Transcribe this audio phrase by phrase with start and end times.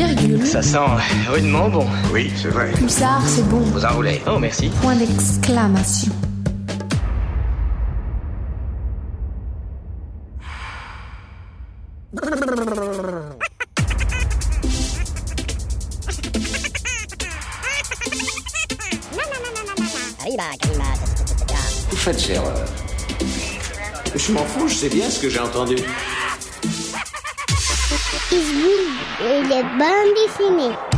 [0.00, 0.46] Virgule.
[0.46, 0.78] Ça sent
[1.28, 1.86] rudement bon.
[2.10, 2.72] Oui, c'est vrai.
[2.72, 3.58] Pulsar, c'est bon.
[3.58, 4.22] Vous enroulez.
[4.26, 4.70] Oh, merci.
[4.80, 6.10] Point d'exclamation.
[21.90, 22.64] Vous faites erreur.
[24.14, 25.76] Je m'en fous, je sais bien ce que j'ai entendu.
[29.22, 30.89] Et les bandes dessinées.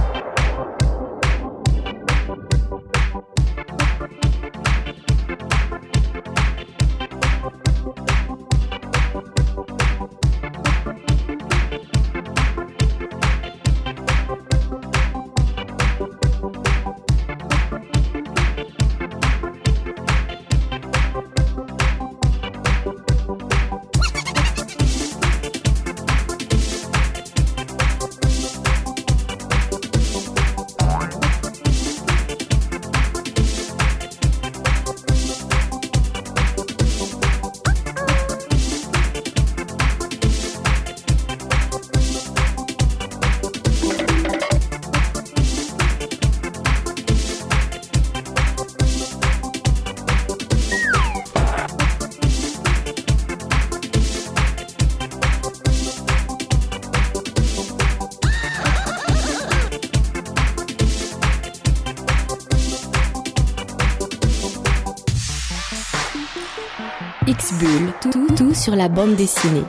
[68.62, 69.64] Sur la bande dessinée.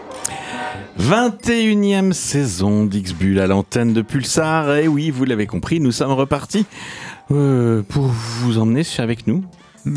[1.00, 4.76] 21e saison d'X-Bull à l'antenne de Pulsar.
[4.76, 6.68] Et oui, vous l'avez compris, nous sommes repartis
[7.32, 9.44] euh, pour vous emmener avec nous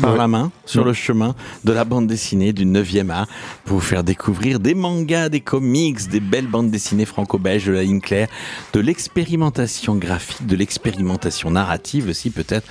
[0.01, 0.17] par Ouais.
[0.17, 0.87] la main sur Ouais.
[0.89, 3.27] le chemin de la bande dessinée du 9e art
[3.65, 7.83] pour vous faire découvrir des mangas, des comics, des belles bandes dessinées franco-belges de la
[7.83, 8.27] ligne claire,
[8.73, 12.67] de l'expérimentation graphique, de l'expérimentation narrative aussi peut-être.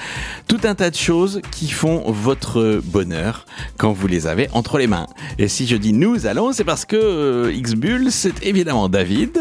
[0.47, 3.47] Tout un tas de choses qui font votre bonheur
[3.78, 5.07] quand vous les avez entre les mains.
[5.39, 9.39] Et si je dis nous allons, c'est parce que euh, X-Bull, c'est évidemment David.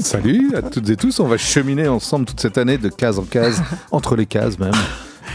[0.00, 3.24] Salut à toutes et tous, on va cheminer ensemble toute cette année de case en
[3.24, 4.72] case, entre les cases même,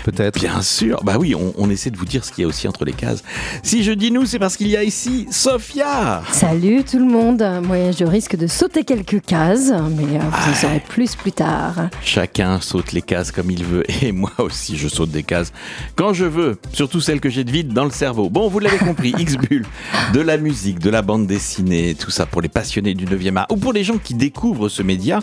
[0.03, 0.40] peut-être.
[0.40, 2.68] Bien sûr, bah oui, on, on essaie de vous dire ce qu'il y a aussi
[2.68, 3.24] entre les cases.
[3.64, 6.24] Si je dis nous, c'est parce qu'il y a ici Sophia.
[6.31, 7.44] Salut tout le monde.
[7.64, 11.90] Moi, je risque de sauter quelques cases, mais euh, vous en saurez plus plus tard.
[12.03, 15.52] Chacun saute les cases comme il veut, et moi aussi je saute des cases
[15.96, 18.30] quand je veux, surtout celles que j'ai de vide dans le cerveau.
[18.30, 19.66] Bon, vous l'avez compris, X-Bull,
[20.14, 23.47] de la musique, de la bande dessinée, tout ça pour les passionnés du 9e art,
[23.50, 25.20] ou pour les gens qui découvrent ce média.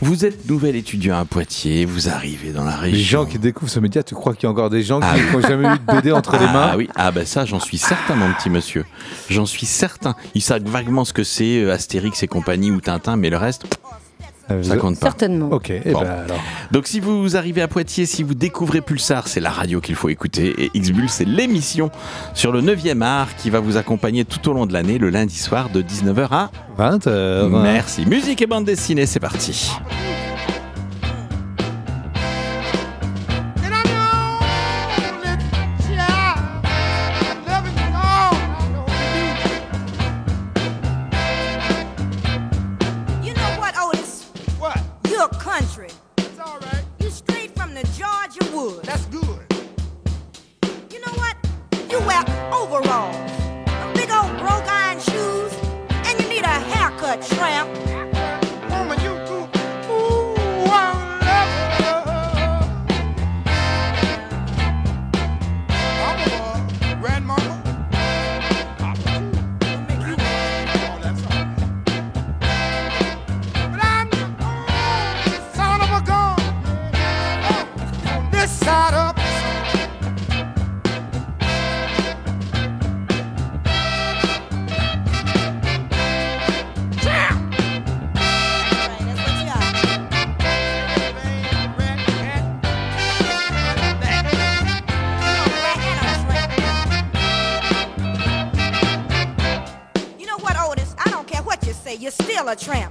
[0.00, 2.98] Vous êtes nouvel étudiant à Poitiers, vous arrivez dans la région.
[2.98, 5.06] Les gens qui découvrent ce média, tu crois qu'il y a encore des gens qui
[5.08, 5.22] Ah oui.
[5.32, 7.78] n'ont jamais eu de BD entre les mains Ah oui, ah bah ça j'en suis
[7.78, 8.84] certain mon petit monsieur.
[9.30, 10.14] J'en suis certain.
[10.34, 13.64] Ils savent vaguement ce que c'est euh, Astérix et compagnie ou Tintin, mais le reste,
[14.50, 15.08] Euh, ça compte pas.
[15.08, 15.50] Certainement.
[15.52, 16.00] Ok, et Bon.
[16.00, 16.40] ben alors.
[16.70, 20.08] Donc si vous arrivez à Poitiers, si vous découvrez Pulsar, c'est la radio qu'il faut
[20.08, 20.54] écouter.
[20.64, 21.90] Et X-Bull, c'est l'émission
[22.32, 25.36] sur le 9e art qui va vous accompagner tout au long de l'année, le lundi
[25.36, 27.50] soir de 19h à 20 heures.
[27.50, 28.06] Merci.
[28.06, 29.70] Musique et bande dessinée, c'est parti.
[48.68, 48.82] Woods.
[48.82, 49.40] That's good.
[50.92, 51.36] You know what?
[51.90, 53.37] You wear overalls,
[102.58, 102.87] tramp.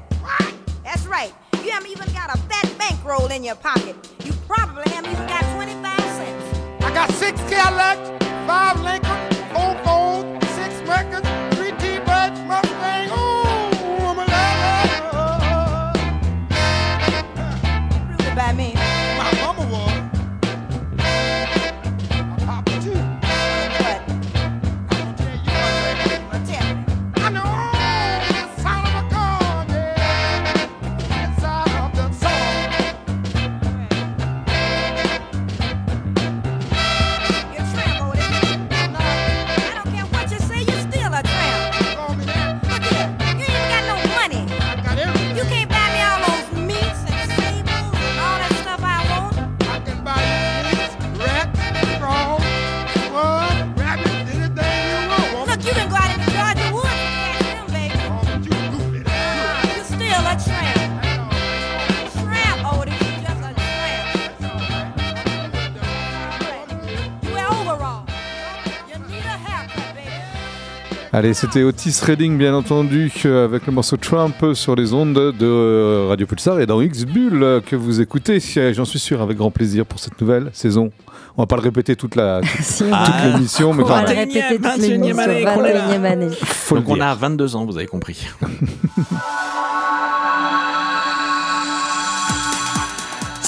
[71.14, 75.36] Allez, c'était Otis Redding, bien entendu, euh, avec le morceau Trump sur les ondes de
[75.46, 78.40] euh, Radio Pulsar et dans X-Bull euh, que vous écoutez.
[78.74, 80.92] J'en suis sûr, avec grand plaisir pour cette nouvelle saison.
[81.38, 83.94] On va pas le répéter toute la toute, Si, toute va- l'émission, mais on quand
[83.96, 85.20] va le même, répéter toute 21e l'émission.
[85.20, 85.88] année qu'on est là.
[85.98, 86.30] 21e année.
[86.72, 88.28] Donc on a 22 ans, vous avez compris.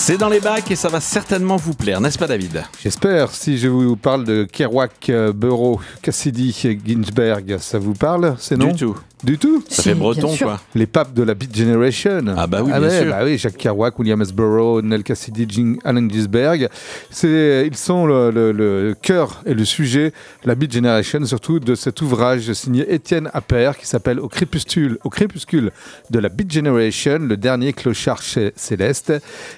[0.09, 2.63] C'est dans les bacs et ça va certainement vous plaire, n'est-ce pas David?
[2.81, 6.51] J'espère, si je vous parle de Kerouac, euh, Burroughs, Cassidy,
[6.83, 8.35] Ginsberg, ça vous parle?
[8.39, 8.97] Ces noms Du tout.
[9.21, 10.61] Du tout Ça Si, fait bien breton quoi.
[10.75, 12.23] Les papes de la Beat Generation.
[12.37, 13.09] Ah bah oui, bien ouais, sûr.
[13.09, 14.31] bah oui, Jacques Kerouac, William S.
[14.31, 16.69] Burroughs, Nell Cassidy, Jim Allen Ginsberg.
[17.09, 20.13] C'est, ils sont le, le- le cœur et le sujet,
[20.45, 25.09] la Beat Generation, surtout de cet ouvrage signé Étienne Appert qui s'appelle Au crépuscule, au
[25.09, 25.71] crépuscule
[26.09, 29.11] de la Beat Generation, le dernier clochard chez- céleste.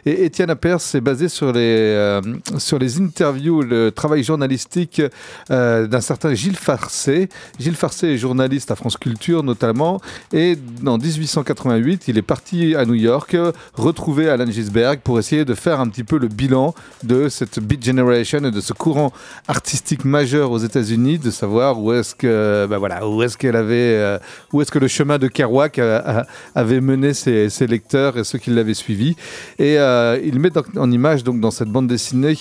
[0.07, 2.21] Et Étienne Appert s'est basé sur les, euh,
[2.57, 5.03] sur les interviews, le travail journalistique
[5.51, 7.29] euh, d'un certain Gilles Farcé.
[7.59, 9.99] Gilles Farcé est journaliste à France Culture notamment.
[10.31, 13.35] Et en 1888, il est parti à New York
[13.73, 17.83] retrouver Alan Gisberg pour essayer de faire un petit peu le bilan de cette Beat
[17.83, 19.11] Generation et de ce courant
[19.47, 23.95] artistique majeur aux États-Unis, de savoir où est-ce que, bah voilà, où est-ce qu'elle avait,
[23.95, 24.17] euh,
[24.53, 25.79] où est-ce que le chemin de Kerouac
[26.55, 29.15] avait mené ses, lecteurs et ceux qui l'avaient suivi.
[29.59, 32.35] Et euh, il met en image donc dans cette bande dessinée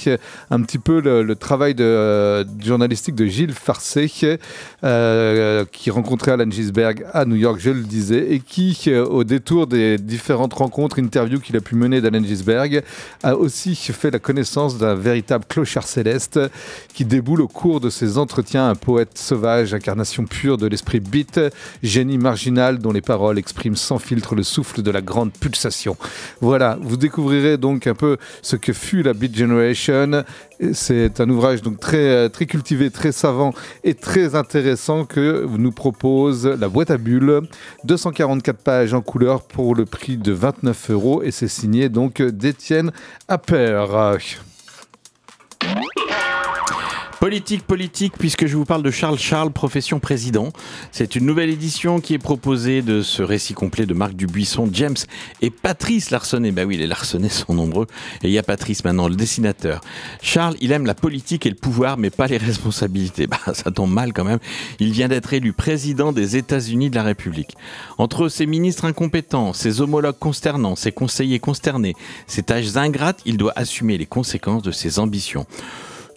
[0.51, 7.25] un petit peu le, travail euh, journalistique de Gilles Farcé, qui rencontrait Alan Gisberg à
[7.25, 11.56] New York, je le disais, et qui, euh, au détour des différentes rencontres, interviews qu'il
[11.56, 12.82] a pu mener d'Alan Gisberg,
[13.23, 16.41] a aussi fait la connaissance d'un véritable clochard céleste
[16.94, 21.41] qui déboule au cours de ses entretiens, un poète sauvage, incarnation pure de l'esprit beat,
[21.82, 25.97] génie marginal dont les paroles expriment sans filtre le souffle de la grande pulsation.
[26.41, 30.25] Voilà, vous découvrirez donc un peu ce que fut la Beat Generation.
[30.73, 35.73] C'est un ouvrage donc très, euh, très cultivé, très savant et très intéressant que nous
[35.73, 37.41] propose la boîte à bulles.
[37.85, 42.93] 244 pages en couleur pour le prix de 29 euros et c'est signé donc d'Étienne
[43.29, 44.19] Appert.
[47.21, 50.55] Politique, politique, puisque je vous parle de Charles Charles, profession président.
[50.91, 54.97] C'est une nouvelle édition qui est proposée de ce récit complet de Marc Dubuisson, James
[55.43, 56.51] et Patrice Larsonnet.
[56.51, 57.87] Bah oui, les Larsonnets sont nombreux.
[58.23, 59.83] Et il y a Patrice maintenant, le dessinateur.
[60.23, 63.27] Charles, il aime la politique et le pouvoir, mais pas les responsabilités.
[63.27, 64.39] Bah, ça tombe mal quand même.
[64.79, 67.55] Il vient d'être élu président des États-Unis de la République.
[67.99, 71.97] Entre ses ministres incompétents, ses homologues consternants, ses conseillers consternés,
[72.27, 75.45] ses tâches ingrates, il doit assumer les conséquences de ses ambitions.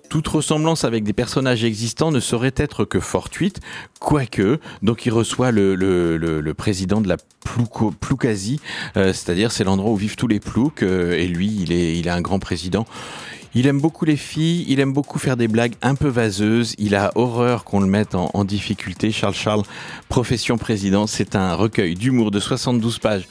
[0.10, 3.62] Toute ressemblance avec des personnages existants ne saurait être que fortuite,
[4.00, 8.60] quoique, donc il reçoit le, président de la Plouco- Ploucasie,
[8.96, 12.08] euh, c'est-à-dire c'est l'endroit où vivent tous les ploucs, euh, et lui il est, il
[12.08, 12.86] est un grand président.
[13.56, 16.95] Il aime beaucoup les filles, il aime beaucoup faire des blagues un peu vaseuses, il
[16.95, 19.12] a horreur qu'on le mette en, difficulté.
[19.12, 19.62] Charles Charles,
[20.10, 23.28] profession président, c'est un recueil d'humour de 72 pages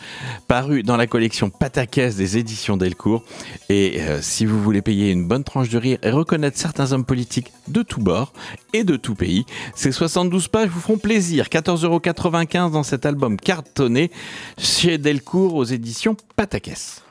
[0.46, 3.24] paru dans la collection Pataquès des éditions Delcourt.
[3.68, 7.04] Et euh, si vous voulez payer une bonne tranche de rire et reconnaître certains hommes
[7.04, 8.32] politiques de tous bords
[8.72, 11.46] et de tout pays, ces 72 pages vous feront plaisir.
[11.46, 14.12] 14,95€ dans cet album cartonné
[14.56, 17.02] chez Delcourt aux éditions Pataquès.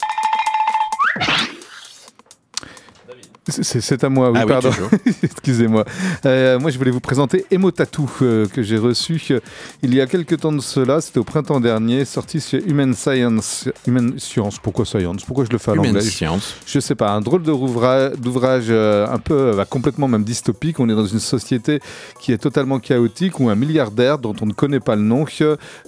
[3.51, 4.70] C'est- à moi, oui, Ah pardon.
[5.24, 5.86] Excusez-moi.
[6.25, 9.39] Euh, moi, je voulais vous présenter Emotatou, euh, que j'ai reçu euh,
[9.84, 11.01] il y a quelques temps de cela.
[11.01, 13.70] C'était au printemps dernier, sorti chez Human Science.
[13.88, 15.24] Human Science, pourquoi Science?
[15.25, 16.55] Pourquoi je le fais à Human l'anglais Science.
[16.65, 20.79] je sais pas, un drôle d'ouvrage un peu bah, complètement même dystopique.
[20.79, 21.79] On est dans une société
[22.20, 25.25] qui est totalement chaotique où un milliardaire dont on ne connaît pas le nom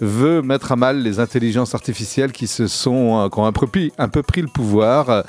[0.01, 3.91] veut mettre à mal les intelligences artificielles qui se sont qui ont un peu pris,
[3.97, 5.23] un peu pris le pouvoir.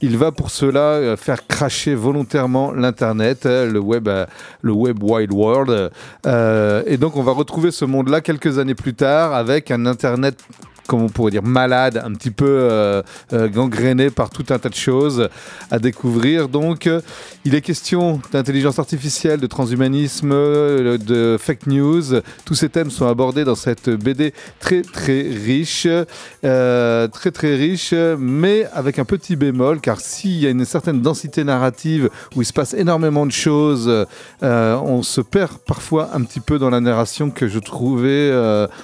[0.00, 4.26] Il va pour cela faire cracher volontairement l'internet, euh, le web, euh,
[4.62, 5.90] le web wide world.
[6.26, 10.38] Euh, et donc on va retrouver ce monde-là quelques années plus tard avec un internet
[10.90, 13.00] comme on pourrait dire, malade, un petit peu euh,
[13.32, 15.28] euh, gangréné par tout un tas de choses
[15.70, 16.48] à découvrir.
[16.48, 17.00] Donc, euh,
[17.44, 22.02] il est question d'intelligence artificielle, de transhumanisme, euh, de fake news.
[22.44, 25.86] Tous ces thèmes sont abordés dans cette BD très très riche,
[26.42, 31.44] très très riche, mais avec un petit bémol, car s'il y a une certaine densité
[31.44, 34.06] narrative où il se passe énormément de choses,
[34.42, 38.32] on se perd parfois un petit peu dans la narration que je trouvais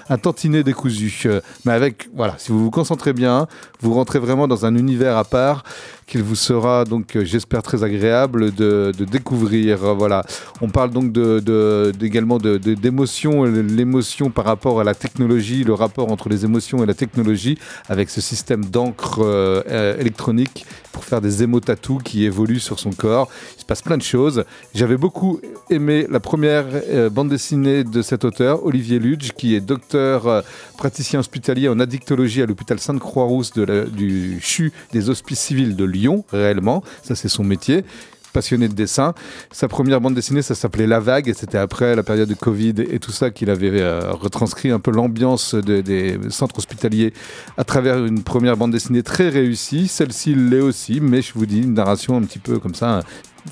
[0.08, 1.26] un tantinet décousu.
[1.64, 3.46] Mais avec, voilà, si vous vous concentrez bien,
[3.80, 5.64] vous rentrez vraiment dans un univers à part
[6.06, 9.78] qu'il vous sera donc, euh, j'espère, très agréable de, découvrir.
[9.94, 10.25] Voilà,
[10.60, 16.10] on parle donc de, de- de- d'émotion, l'émotion par rapport à la technologie, le rapport
[16.12, 17.58] entre les émotions et la technologie,
[17.88, 23.28] avec ce système d'encre euh, électronique pour faire des émotatous qui évoluent sur son corps.
[23.56, 24.44] Il se passe plein de choses.
[24.75, 29.60] J'avais beaucoup aimé la première euh, bande dessinée de cet auteur, Olivier Ludge, qui est
[29.60, 30.42] docteur
[30.78, 35.95] praticien hospitalier en addictologie à l'hôpital Sainte-Croix-Rousse du CHU des Hospices Civils de Lyon,
[36.30, 36.82] réellement.
[37.02, 37.84] Ça, c'est son métier
[38.32, 39.14] passionné de dessin.
[39.50, 42.74] Sa première bande dessinée, ça s'appelait La Vague, et c'était après la période de Covid
[42.90, 47.14] et tout ça qu'il avait euh, retranscrit un peu l'ambiance de- des centres hospitaliers
[47.56, 49.88] à travers une première bande dessinée très réussie.
[49.88, 53.00] Celle-ci l'est aussi, mais je vous dis, une narration un petit peu comme ça.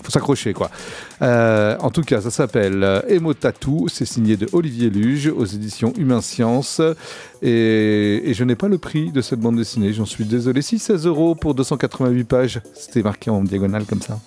[0.02, 0.70] Faut s'accrocher quoi.
[1.22, 3.86] Euh, en tout cas, ça s'appelle euh, Emo Tattoo.
[3.88, 6.80] C'est signé de Olivier Luge aux éditions Humain Science.
[7.42, 9.92] Et, et je n'ai pas le prix de cette bande dessinée.
[9.92, 10.62] J'en suis désolé.
[10.62, 12.60] Si 16 euros pour 288 pages.
[12.74, 14.18] C'était marqué en diagonale comme ça.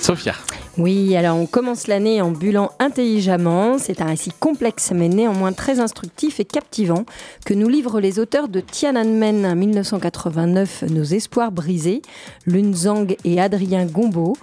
[0.00, 0.34] Sophia.
[0.76, 3.78] Oui, alors on commence l'année en bulant intelligemment.
[3.78, 7.04] C'est un récit complexe mais néanmoins très instructif et captivant
[7.46, 12.02] que nous livrent les auteurs de Tiananmen 1989, Nos espoirs brisés,
[12.46, 14.36] Lun Zhang et Adrien Gombeau,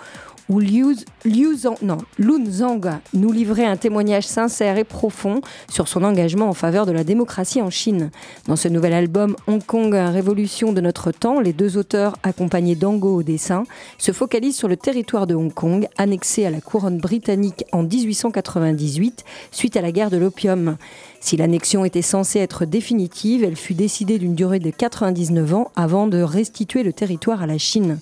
[0.52, 2.82] où Liu, Lun Zhang
[3.14, 5.40] nous livrait un témoignage sincère et profond
[5.70, 8.12] sur son engagement en faveur de la démocratie en Chine.
[8.48, 13.16] Dans ce nouvel album Hong Kong, révolution de notre temps, les deux auteurs, accompagnés d'Ango
[13.16, 13.64] au dessin,
[13.98, 19.24] se focalisent sur le territoire de Hong Kong, annexé à la couronne britannique en 1898,
[19.52, 20.76] suite à la guerre de l'opium.
[21.22, 26.08] Si l'annexion était censée être définitive, elle fut décidée d'une durée de 99 ans avant
[26.08, 28.00] de restituer le territoire à la Chine.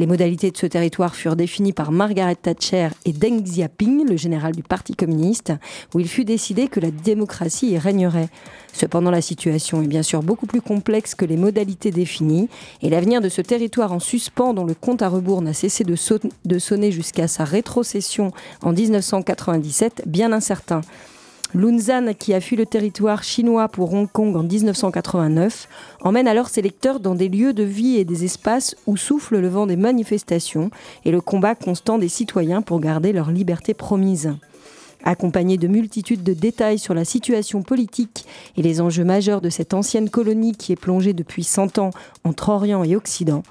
[0.00, 4.54] Les modalités de ce territoire furent définies par Margaret Thatcher et Deng Xiaoping, le général
[4.56, 5.52] du Parti communiste,
[5.94, 8.30] où il fut décidé que la démocratie y régnerait.
[8.72, 12.48] Cependant, la situation est bien sûr beaucoup plus complexe que les modalités définies,
[12.80, 15.96] et l'avenir de ce territoire en suspens, dont le compte à rebours n'a cessé de,
[15.96, 20.80] son- de sonner jusqu'à sa rétrocession en 1997, bien incertain.
[21.52, 25.68] Lunzan, qui a fui le territoire chinois pour Hong Kong en 1989,
[26.02, 29.48] emmène alors ses lecteurs dans des lieux de vie et des espaces où souffle le
[29.48, 30.70] vent des manifestations
[31.04, 34.32] et le combat constant des citoyens pour garder leur liberté promise.
[35.02, 38.26] Accompagné de multitudes de détails sur la situation politique
[38.56, 41.90] et les enjeux majeurs de cette ancienne colonie qui est plongée depuis 100 ans
[42.22, 43.42] entre Orient et Occident,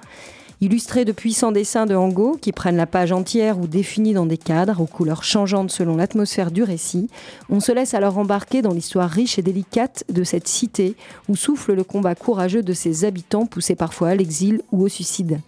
[0.61, 4.37] Illustré de puissants dessins de Ango qui prennent la page entière ou définis dans des
[4.37, 7.09] cadres aux couleurs changeantes selon l'atmosphère du récit,
[7.49, 10.97] on se laisse alors embarquer dans l'histoire riche et délicate de cette cité
[11.29, 15.39] où souffle le combat courageux de ses habitants poussés parfois à l'exil ou au suicide.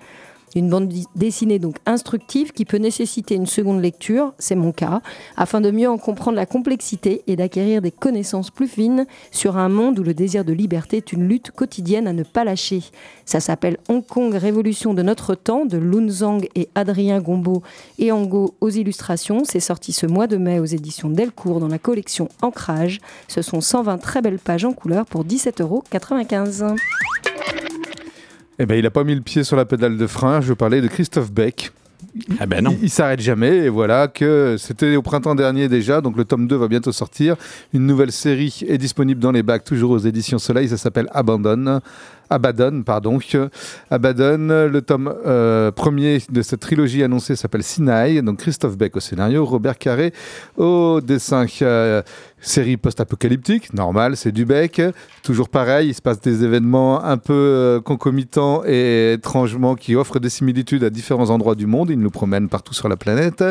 [0.55, 5.01] Une bande dessinée donc instructive qui peut nécessiter une seconde lecture, c'est mon cas,
[5.37, 9.69] afin de mieux en comprendre la complexité et d'acquérir des connaissances plus fines sur un
[9.69, 12.81] monde où le désir de liberté est une lutte quotidienne à ne pas lâcher.
[13.25, 17.63] Ça s'appelle Hong Kong Révolution de notre temps de Lun Zhang et Adrien Gombeau
[17.97, 19.43] et Ango aux illustrations.
[19.45, 22.99] C'est sorti ce mois de mai aux éditions Delcourt dans la collection Ancrage.
[23.27, 26.75] Ce sont 120 très belles pages en couleur pour 17,95 euros.
[28.61, 30.39] Eh ben, il a pas mis le pied sur la pédale de frein.
[30.39, 31.71] Je parlais de Christophe Beck.
[32.39, 32.69] Ah ben non.
[32.77, 36.47] Il, il s'arrête jamais et voilà que c'était au printemps dernier déjà, donc le tome
[36.47, 37.37] 2 va bientôt sortir.
[37.73, 41.79] Une nouvelle série est disponible dans les bacs, toujours aux éditions Soleil, ça s'appelle Abandon.
[42.31, 43.19] Abaddon, pardon.
[43.89, 49.01] Abaddon, le tome euh, premier de cette trilogie annoncée s'appelle Sinaï, donc Christophe Beck au
[49.01, 50.13] scénario, Robert Carré
[50.57, 51.45] au dessin.
[51.61, 52.01] Euh,
[52.41, 54.81] série post-apocalyptique, normal, c'est du Beck.
[55.23, 60.19] Toujours pareil, il se passe des événements un peu euh, concomitants et étrangement qui offrent
[60.19, 61.91] des similitudes à différents endroits du monde.
[61.91, 63.43] Il nous promène partout sur la planète.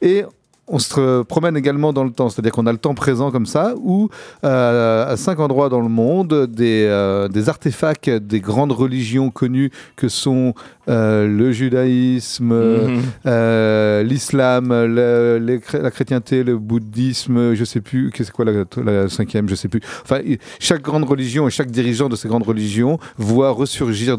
[0.00, 0.24] Et
[0.68, 3.74] on se promène également dans le temps, c'est-à-dire qu'on a le temps présent comme ça,
[3.76, 4.08] où
[4.44, 9.70] euh, à cinq endroits dans le monde, des, euh, des artefacts des grandes religions connues
[9.96, 10.54] que sont
[10.88, 13.02] euh, le judaïsme, Mhm.
[13.26, 19.48] euh, l'islam, la chrétienté, le bouddhisme, je sais plus, qu'est-ce que quoi la, la cinquième,
[19.48, 19.80] je sais plus.
[20.04, 20.20] Enfin,
[20.58, 24.16] chaque grande religion et chaque dirigeant de ces grandes religions voit ressurgir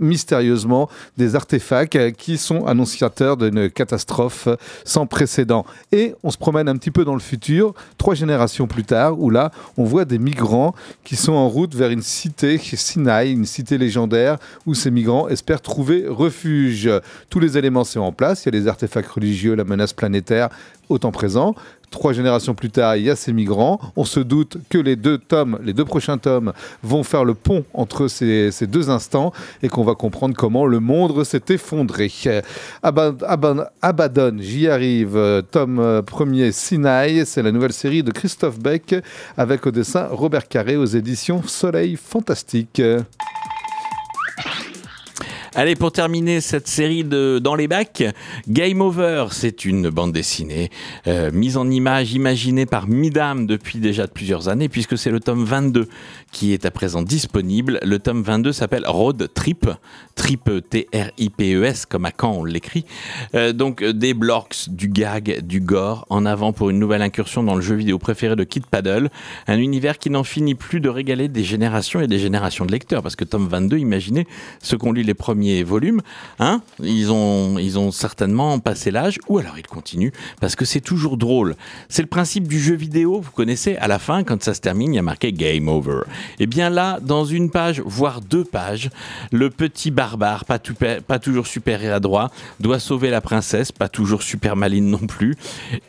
[0.00, 4.48] mystérieusement des artefacts qui sont annonciateurs d'une catastrophe
[4.84, 5.64] sans précédent.
[5.92, 9.30] Et on se promène un petit peu dans le futur, trois générations plus tard, où
[9.30, 13.78] là, on voit des migrants qui sont en route vers une cité, Sinaï, une cité
[13.78, 16.90] légendaire, où ces migrants espèrent trouver refuge.
[17.30, 20.48] Tous les éléments sont en place, il y a les artefacts religieux, la menace planétaire,
[20.88, 21.54] au temps présent.
[21.92, 23.78] Trois générations plus tard, il y a ces migrants.
[23.96, 27.64] On se doute que les deux tomes, les deux prochains tomes, vont faire le pont
[27.74, 29.32] entre ces, deux instants
[29.62, 32.10] et qu'on va comprendre comment le monde s'est effondré.
[32.82, 35.42] Abad- Abad- Abaddon, j'y arrive.
[35.50, 38.94] Tome euh, premier, Sinaï, c'est la nouvelle série de Christophe Beck
[39.36, 42.80] avec au dessin Robert Carré aux éditions Soleil Fantastique.
[45.54, 48.02] Allez, pour terminer cette série de Dans les bacs,
[48.48, 50.70] Game Over, c'est une bande dessinée
[51.06, 55.44] euh, mise en image, imaginée par Midam depuis déjà plusieurs années, puisque c'est le tome
[55.44, 55.88] 22
[56.32, 57.78] qui est à présent disponible.
[57.82, 59.68] Le tome 22 s'appelle Road Trip,
[60.16, 62.84] Trip T-R-I-P-E-S, comme à Caen on l'écrit.
[63.34, 67.42] Euh, donc euh, des blocks, du gag, du gore, en avant pour une nouvelle incursion
[67.42, 69.10] dans le jeu vidéo préféré de Kid Paddle,
[69.46, 73.02] un univers qui n'en finit plus de régaler des générations et des générations de lecteurs,
[73.02, 74.26] parce que tome 22, imaginez
[74.62, 76.00] ceux qui ont lu les premiers volumes,
[76.38, 80.80] hein, ils ont, ils ont certainement passé l'âge, ou alors ils continuent, parce que c'est
[80.80, 81.56] toujours drôle.
[81.90, 84.94] C'est le principe du jeu vidéo, vous connaissez, à la fin, quand ça se termine,
[84.94, 86.02] il y a marqué Game Over.
[86.38, 88.90] Et bien là, dans une page, voire deux pages,
[89.30, 90.58] le petit barbare, pas,
[91.18, 95.36] toujours super adroit, doit sauver la princesse, pas toujours super maline non plus.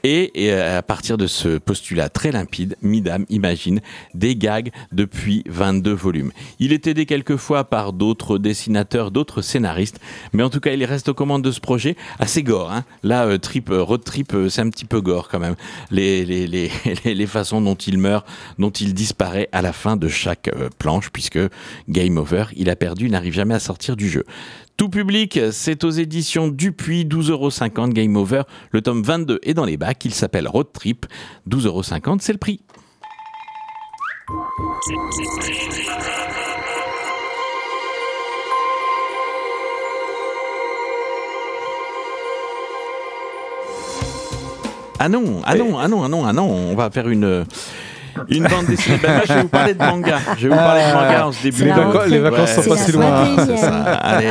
[0.03, 3.79] Et, et, euh, à partir de ce postulat très limpide, Midam imagine
[4.13, 6.31] des gags depuis 22 volumes.
[6.59, 9.99] Il est aidé quelquefois par d'autres dessinateurs, d'autres scénaristes,
[10.33, 12.71] mais en tout cas, il reste aux commandes de ce projet assez gore.
[12.71, 12.83] hein.
[13.03, 15.55] Là, euh, trip, euh, road trip, c'est un petit peu gore quand même.
[15.91, 16.23] Les-
[17.03, 18.25] les façons dont il meurt,
[18.59, 21.39] dont il disparaît à la fin de chaque euh, planche, puisque
[21.89, 24.23] Game Over, il a perdu, il n'arrive jamais à sortir du jeu.
[24.77, 28.43] Tout public, c'est aux éditions Dupuis, 12,50€ Game Over.
[28.71, 31.05] Le tome 22 est dans les bacs, il s'appelle Road Trip,
[31.49, 32.61] 12,50€, c'est le prix.
[44.99, 47.45] Ah non, ah non, ah non, ah non, ah non, on va faire une,
[48.29, 48.97] une bande dessinée.
[49.01, 50.19] Ben, moi, je vais vous parler de manga.
[50.37, 52.69] Je vais vous parler de manga en ce début Les, vacances- les vacances sont C'est
[52.69, 53.35] pas si loin.
[53.35, 53.45] 21e.
[53.45, 53.75] C'est ça.
[53.83, 54.27] Allez,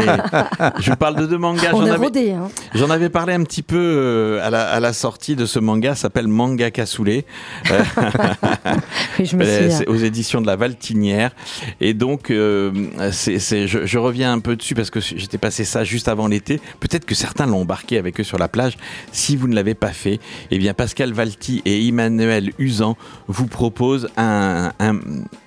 [0.81, 1.71] je vous parle de deux mangas.
[1.71, 2.31] J'en a avais.
[2.33, 2.49] Hein.
[2.75, 5.95] j'en avais parlé un petit peu euh, à la, à la sortie de ce manga.
[5.95, 7.25] S'appelle Manga Cassoulet.
[7.71, 7.83] Euh,
[9.19, 9.87] Oui, je me euh, souviens.
[9.89, 11.33] aux éditions de la Valtinière.
[11.81, 16.27] Et donc, euh, je reviens un peu dessus parce que j'étais passé ça juste avant
[16.29, 16.61] l'été.
[16.81, 18.77] Peut-être que certains l'ont embarqué avec eux sur la plage.
[19.13, 22.97] Si vous ne l'avez pas fait, eh bien, Pascal Valti et Emmanuel Usan
[23.29, 23.72] vous proposent
[24.17, 25.01] un, un,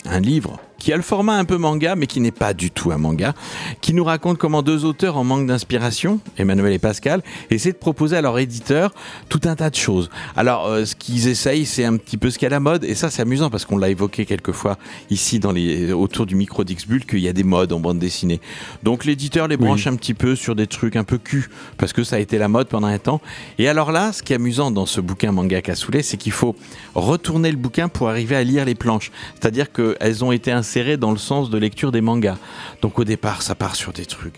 [0.06, 2.92] un livre qui a le format un peu manga, mais qui n'est pas du tout
[2.92, 3.34] un manga,
[3.82, 8.18] qui nous raconte comment deux auteurs en manque d'inspiration, Emmanuel et Pascal, essaient de proposer
[8.18, 8.94] à leur éditeur
[9.28, 10.12] tout un tas de choses.
[10.36, 12.60] Alors, euh, ce qu'ils essayent, c'est un petit peu ce qu'il y a à la
[12.60, 14.78] mode, et ça, c'est amusant parce qu'on l'a évoqué quelques fois
[15.10, 18.40] ici dans les, autour du micro d'Xbull, qu'il y a des modes en bande dessinée.
[18.84, 22.04] Donc, l'éditeur les branche un petit peu sur des trucs un peu cul, parce que
[22.04, 23.22] ça a été la mode pendant un temps.
[23.58, 26.56] Et alors là, ce qui est amusant dans ce bouquin Manga Cassoulet, c'est qu'il faut
[26.94, 29.12] retourner le bouquin pour arriver à lire les planches.
[29.34, 32.38] C'est-à-dire qu'elles ont été insérées dans le sens de lecture des mangas.
[32.82, 34.36] Donc au départ, ça part sur des trucs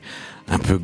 [0.49, 0.79] un peu...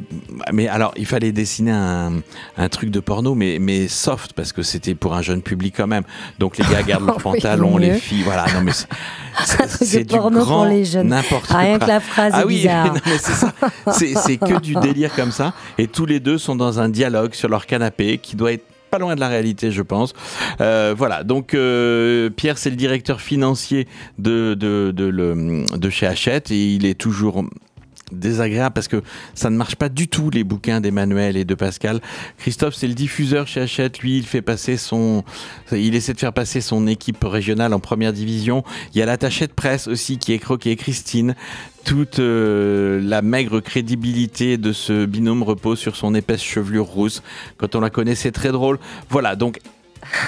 [0.51, 2.15] Mais alors, il fallait dessiner un,
[2.57, 5.87] un truc de porno, mais, mais soft, parce que c'était pour un jeune public quand
[5.87, 6.03] même.
[6.37, 8.45] Donc les gars gardent leurs Oui, pantalons, les filles, voilà.
[8.53, 8.87] Non mais c'est-
[9.37, 11.07] Un c'est truc de c'est du porno pour grand les jeunes.
[11.07, 11.85] n'importe Rien quoi.
[11.87, 12.67] que la phrase ah est oui,
[13.93, 15.53] c'est que du délire comme ça.
[15.77, 18.65] Et tous les deux sont dans un dialogue sur leur canapé qui doit être
[18.97, 20.13] loin de la réalité, je pense.
[20.61, 23.87] Euh, voilà, donc euh, Pierre, c'est le directeur financier
[24.19, 27.43] de, de chez Hachette et il est toujours
[28.11, 29.01] désagréable parce que
[29.33, 32.01] ça ne marche pas du tout les bouquins d'Emmanuel et de Pascal.
[32.37, 33.99] Christophe, c'est le diffuseur chez Hachette.
[33.99, 35.23] Lui, il fait passer son,
[35.71, 38.63] il essaie de faire passer son équipe régionale en première division.
[38.93, 41.35] Il y a l'attaché de presse aussi qui est croqué Christine.
[41.85, 47.23] Toute euh, la maigre crédibilité de ce binôme repose sur son épaisse chevelure rousse.
[47.57, 48.79] Quand on la connaît, c'est très drôle.
[49.09, 49.59] Voilà, donc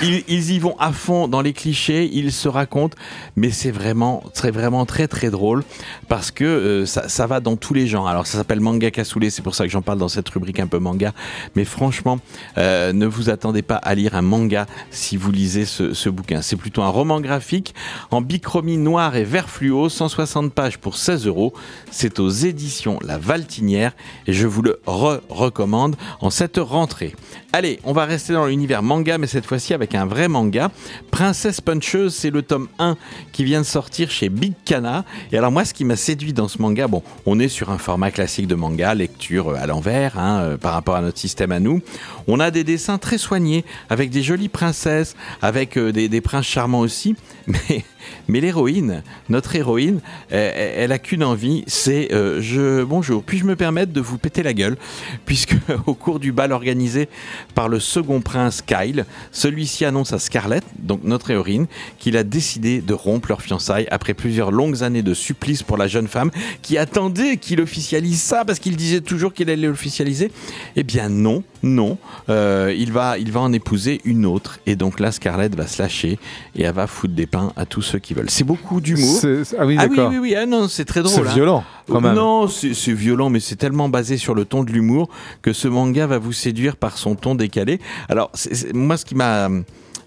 [0.01, 2.97] ils, y vont à fond dans les clichés, ils se racontent,
[3.35, 5.63] mais c'est vraiment, très, vraiment très très drôle
[6.07, 8.07] parce que euh, ça, ça va dans tous les genres.
[8.07, 10.67] Alors ça s'appelle Manga Cassoulet, c'est pour ça que j'en parle dans cette rubrique un
[10.67, 11.13] peu manga.
[11.55, 12.19] Mais franchement,
[12.57, 16.41] euh, ne vous attendez pas à lire un manga si vous lisez ce, bouquin.
[16.41, 17.73] C'est plutôt un roman graphique
[18.11, 21.53] en bichromie noir et vert fluo, 160 pages pour 16 euros.
[21.91, 23.93] C'est aux éditions La Valtinière
[24.27, 27.15] et je vous le re-recommande en cette rentrée.
[27.53, 30.69] Allez, on va rester dans l'univers manga, mais cette fois-ci avec un vrai manga.
[31.11, 32.97] Princesse Puncheuse, c'est le tome 1
[33.31, 35.05] qui vient de sortir chez Big Cana.
[35.31, 37.77] Et alors moi, ce qui m'a séduit dans ce manga, bon, on est sur un
[37.77, 41.51] format classique de manga, lecture euh, à l'envers, hein, euh, par rapport à notre système
[41.51, 41.81] à nous.
[42.27, 46.79] On a des dessins très soignés, avec des jolies princesses, avec euh, des, princes charmants
[46.79, 47.15] aussi.
[47.47, 47.83] Mais,
[48.27, 49.99] mais l'héroïne, notre héroïne,
[50.29, 54.53] elle, elle a qu'une envie, c'est je bonjour, puis-je me permettre de vous péter la
[54.53, 54.77] gueule,
[55.25, 57.09] puisque au cours du bal organisé
[57.53, 59.05] par le second prince Kyle,
[59.55, 64.13] celui-ci annonce à Scarlett, donc notre héroïne, qu'il a décidé de rompre leur fiançailles après
[64.13, 66.29] plusieurs longues années de supplice pour la jeune femme
[66.61, 70.29] qui attendait qu'il officialise ça parce qu'il disait toujours qu'il allait l'officialiser.
[70.75, 74.99] Eh bien non, non, euh, il va, il va en épouser une autre et donc
[74.99, 76.19] là Scarlett va se lâcher
[76.57, 78.29] et elle va foutre des pains à tous ceux qui veulent.
[78.29, 79.21] C'est beaucoup d'humour.
[79.57, 81.23] Ah oui, Ah oui, oui, oui, ah non, c'est très drôle.
[81.23, 81.33] C'est hein.
[81.33, 81.63] violent.
[81.89, 85.09] Non, c'est violent, mais c'est tellement basé sur le ton de l'humour
[85.41, 87.79] que ce manga va vous séduire par son ton décalé.
[88.09, 88.31] Alors,
[88.73, 89.49] moi, ce qui m'a.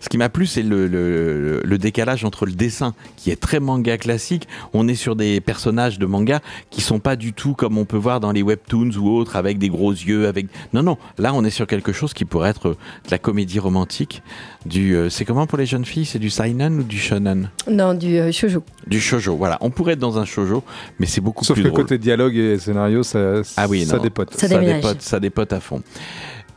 [0.00, 3.58] Ce qui m'a plu, c'est le, le- le décalage entre le dessin, qui est très
[3.58, 4.46] manga classique.
[4.72, 7.96] On est sur des personnages de manga qui sont pas du tout comme on peut
[7.96, 10.28] voir dans les webtoons ou autres, avec des gros yeux.
[10.28, 10.98] Avec non, non.
[11.18, 14.22] Là, on est sur quelque chose qui pourrait être de la comédie romantique.
[14.66, 16.04] Du, euh, c'est comment pour les jeunes filles?
[16.04, 17.50] C'est du seinen ou du shonen?
[17.70, 18.62] Non, du euh, shoujo.
[18.86, 19.36] Du shoujo.
[19.36, 20.62] Voilà, on pourrait être dans un shoujo,
[21.00, 21.82] mais c'est beaucoup Sauf plus que drôle.
[21.82, 24.02] côté dialogue et scénario, ça, Ah oui, ça non.
[24.02, 24.32] dépote.
[24.34, 24.82] Ça ça déménage.
[24.82, 25.82] dépote, ça dépote à fond.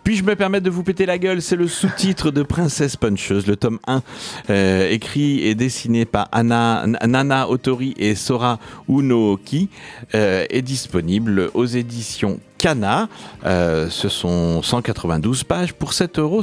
[0.04, 1.42] Puis-je me permettre de vous péter la gueule?
[1.42, 4.02] C'est le sous-titre de Princesse Puncheuse, le tome 1,
[4.50, 8.60] euh, écrit et dessiné par Anna, Nana Otori et Sora
[8.90, 9.70] Unoki,
[10.16, 13.10] euh, est disponible aux éditions Kana.
[13.46, 16.42] Euh, ce sont 192 pages pour 7,70 euros.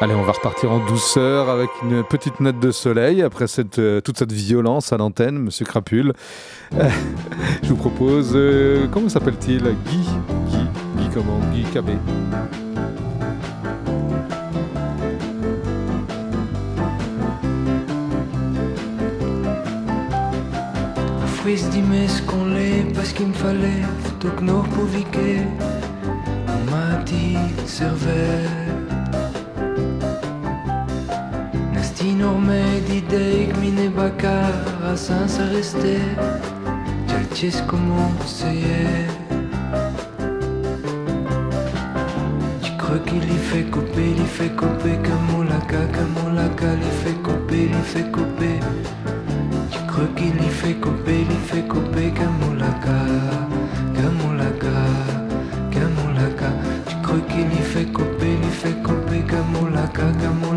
[0.00, 3.46] Allez, on va repartir en douceur avec une petite note de soleil après
[3.78, 6.12] euh, toute cette violence à l'antenne, Monsieur Crapule.
[6.74, 6.90] Euh,
[7.62, 9.62] je vous propose, euh, comment s'appelle-t-il?
[9.62, 10.04] Guy
[10.48, 10.66] Guy
[10.98, 11.38] Guy comment?
[11.52, 11.92] Guy Cabé.
[21.36, 23.82] Fui dimmi sconle parce qu'il me fallait
[24.18, 24.44] Tout que
[26.48, 27.36] On m'a dit
[32.04, 32.52] Nesti norme
[32.86, 33.90] d'idée que mine
[34.94, 36.00] sans rester.
[37.08, 38.46] Gialcis comment c'est
[42.62, 45.56] Tu crois qu'il y fait couper, il fait couper comme la
[46.74, 48.60] il fait couper, il fait couper.
[49.70, 52.98] Tu crois qu'il y fait couper, il fait couper Kamulaka,
[53.94, 54.76] Kamulaka,
[55.70, 56.50] Kamulaka.
[56.86, 60.53] Tu crois qu'il y fait couper, il fait couper Kamulaka, Kamulaka,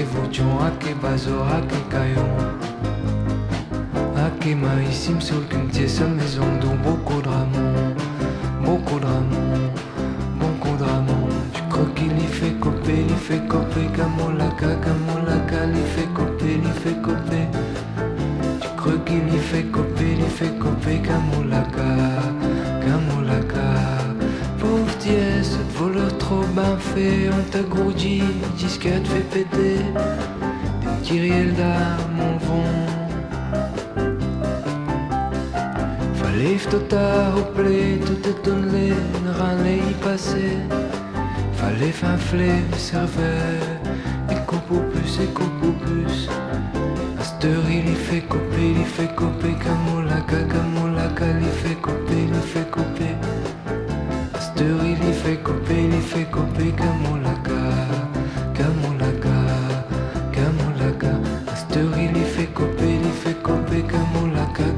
[0.00, 2.30] ake vuchon, ake bazo, ake kayon.
[4.16, 7.94] Ake maïsim sur cumtier sa maison dont beaucoup de ramons,
[8.64, 9.72] beaucoup de ramons,
[10.38, 11.28] beaucoup de ramons.
[11.52, 16.72] Tu crois qu'il y fait couper, il fait couper Kamolaka, Kamolaka, il fait couper, il
[16.82, 17.44] fait couper.
[18.60, 21.88] Tu crois qu'il y fait couper, il fait couper Kamolaka,
[22.80, 23.19] Kamolaka.
[26.92, 28.22] Fait, on t'a gourdi,
[28.56, 29.80] disquette fait péter.
[30.80, 32.80] Des kyriels d'âme vent.
[36.14, 38.28] Fallait tout à replay, tout
[39.24, 40.56] ne râler y passer.
[41.54, 43.60] Fallait finfler, serveur,
[44.30, 44.36] et
[44.90, 45.28] plus, et
[47.22, 52.34] cette heure, il y fait couper, il fait couper, Kamolaka, Kamolaka, il fait couper, il
[52.34, 52.59] fait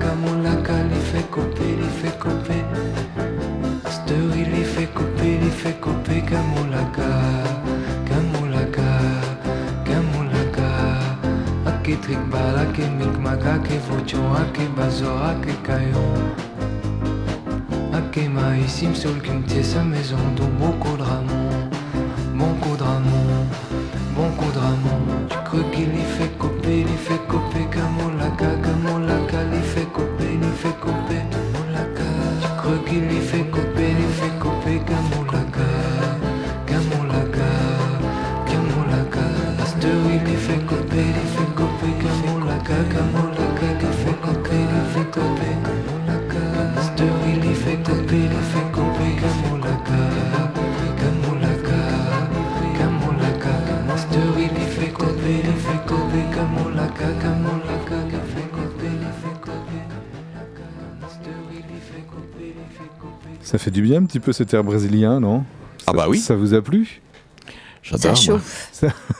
[0.03, 2.63] Kamolaka, il y fait couper, il y fait couper.
[3.85, 7.11] À cette heure, il y fait couper, il y fait couper, Kamolaka,
[8.07, 8.91] Kamolaka,
[9.85, 10.69] Kamolaka.
[11.67, 16.52] Ake trick bala, ake mikmaka, ake vuchon, ake bazo, ake kayon.
[18.43, 19.85] Ake maïsim sur le cumtier sa
[63.53, 65.45] Ça fait du bien un petit peu cet air brésilien, non?
[65.87, 66.19] Ah Ça- bah oui.
[66.19, 67.01] Ça vous a plu?
[67.83, 68.01] J'adore.
[68.01, 68.71] Ça chauffe.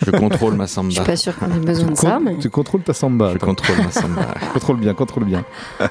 [0.07, 0.89] Je contrôle ma samba.
[0.89, 2.39] Je suis pas sûre qu'on ait besoin de ça, mais.
[2.39, 3.33] Tu contrôles ta samba.
[3.35, 3.49] Je toi.
[3.49, 4.23] contrôle ma samba.
[4.55, 5.45] Contrôle bien, contrôle bien.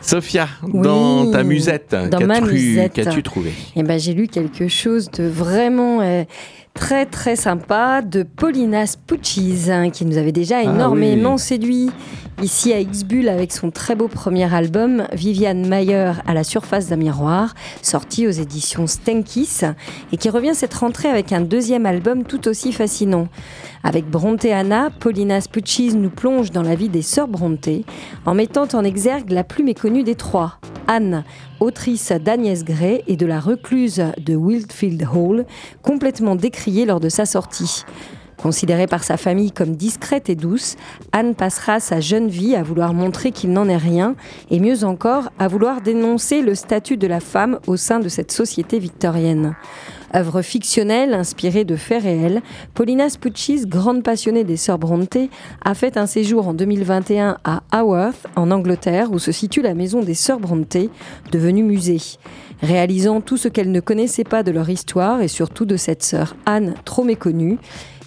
[0.00, 2.92] Sophia, Oui, dans ta musette, dans ma qu'as-tu musette.
[2.92, 3.52] qu'as-tu trouvé?
[3.74, 6.24] Eh ben, j'ai lu quelque chose de vraiment euh,
[6.76, 11.90] Très très sympa de Paulina Puccis hein, qui nous avait déjà énormément séduit
[12.42, 16.96] ici à X-Bull avec son très beau premier album Viviane Mayer à la surface d'un
[16.96, 19.60] miroir sorti aux éditions Stenkis
[20.12, 23.28] et qui revient cette rentrée avec un deuxième album tout aussi fascinant.
[23.86, 27.68] Avec Bronte Anna, Paulina Puccis nous plonge dans la vie des sœurs Bronte
[28.26, 31.22] en mettant en exergue la plus méconnue des trois, Anne,
[31.60, 35.46] autrice d'Agnès Gray et de la recluse de Wildfield Hall,
[35.82, 37.84] complètement décriée lors de sa sortie.
[38.42, 40.76] Considérée par sa famille comme discrète et douce,
[41.12, 44.14] Anne passera sa jeune vie à vouloir montrer qu'il n'en est rien,
[44.50, 48.32] et mieux encore, à vouloir dénoncer le statut de la femme au sein de cette
[48.32, 49.54] société victorienne.
[50.14, 52.42] Œuvre fictionnelle inspirée de faits réels,
[52.74, 55.18] Paulina Spuccis, grande passionnée des sœurs Bronte,
[55.64, 60.02] a fait un séjour en 2021 à Haworth, en Angleterre, où se situe la maison
[60.02, 60.76] des sœurs Bronte,
[61.32, 62.00] devenue musée.
[62.62, 66.36] Réalisant tout ce qu'elle ne connaissait pas de leur histoire et surtout de cette sœur
[66.46, 67.58] Anne, trop méconnue,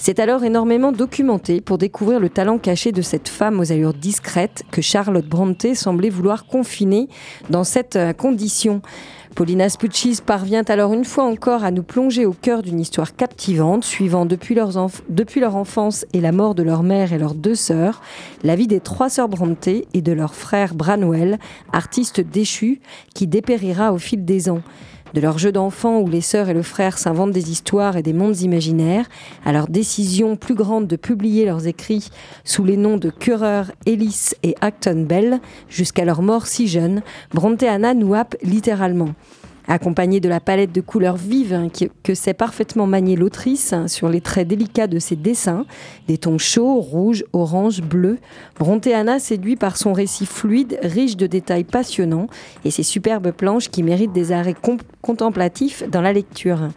[0.02, 4.64] c'est alors énormément documenté pour découvrir le talent caché de cette femme aux allures discrètes
[4.72, 7.10] que Charlotte Bronte semblait vouloir confiner
[7.50, 8.82] dans cette euh, condition.
[9.36, 13.84] Paulina Spuccis parvient alors une fois encore à nous plonger au cœur d'une histoire captivante,
[13.84, 14.56] suivant depuis,
[15.10, 18.02] depuis leur enfance et la mort de leur mère et leurs deux sœurs,
[18.44, 21.40] la vie des trois sœurs Bronte et de leur frère Branwell,
[21.74, 22.80] artiste déchu,
[23.14, 24.62] qui dépérira au fil des ans.
[25.14, 28.14] De leur jeu d'enfant où les sœurs et le frère s'inventent des histoires et des
[28.14, 29.06] mondes imaginaires,
[29.46, 32.10] à leur décision plus grande de publier leurs écrits
[32.44, 37.02] sous les noms de Currer, Ellis et Acton Bell, jusqu'à leur mort si jeune,
[37.34, 39.10] Bronte Anna nous happe littéralement.
[39.72, 41.68] Accompagnée de la palette de couleurs vives hein,
[42.02, 45.68] que sait parfaitement manier l'autrice hein, sur les traits délicats de ses dessins,
[46.08, 48.18] des tons chauds, rouges, orange, bleu,
[48.58, 52.26] Bronte Anna séduit par son récit fluide, riche de détails passionnants
[52.66, 54.56] et ses superbes planches qui méritent des arrêts
[55.04, 56.70] contemplatifs dans la lecture.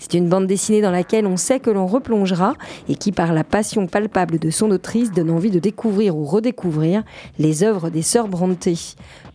[0.00, 2.54] C'est une bande dessinée dans laquelle on sait que l'on replongera
[2.88, 7.04] et qui, par la passion palpable de son autrice, donne envie de découvrir ou redécouvrir
[7.38, 8.66] les œuvres des sœurs Bronte.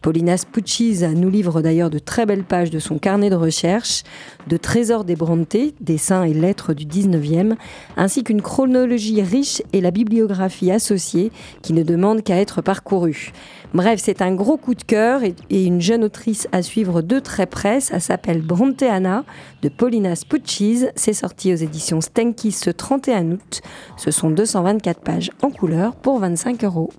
[0.05, 4.03] Paulina Spuccis nous livre d'ailleurs de très belles pages de son carnet de recherche,
[4.45, 7.55] de trésors des Bronte, dessins et lettres du 19e,
[7.97, 11.31] ainsi qu'une chronologie riche et la bibliographie associée
[11.63, 13.31] qui ne demande qu'à être parcourue.
[13.73, 17.47] Bref, c'est un gros coup de cœur et, une jeune autrice à suivre de très
[17.47, 17.79] près.
[17.79, 19.23] Ça s'appelle Bronte Anna
[19.63, 20.85] de Paulina Spuccis.
[20.95, 23.61] C'est sorti aux éditions Stenkis ce 31 août.
[23.97, 26.91] Ce sont 224 pages en couleur pour 25 euros.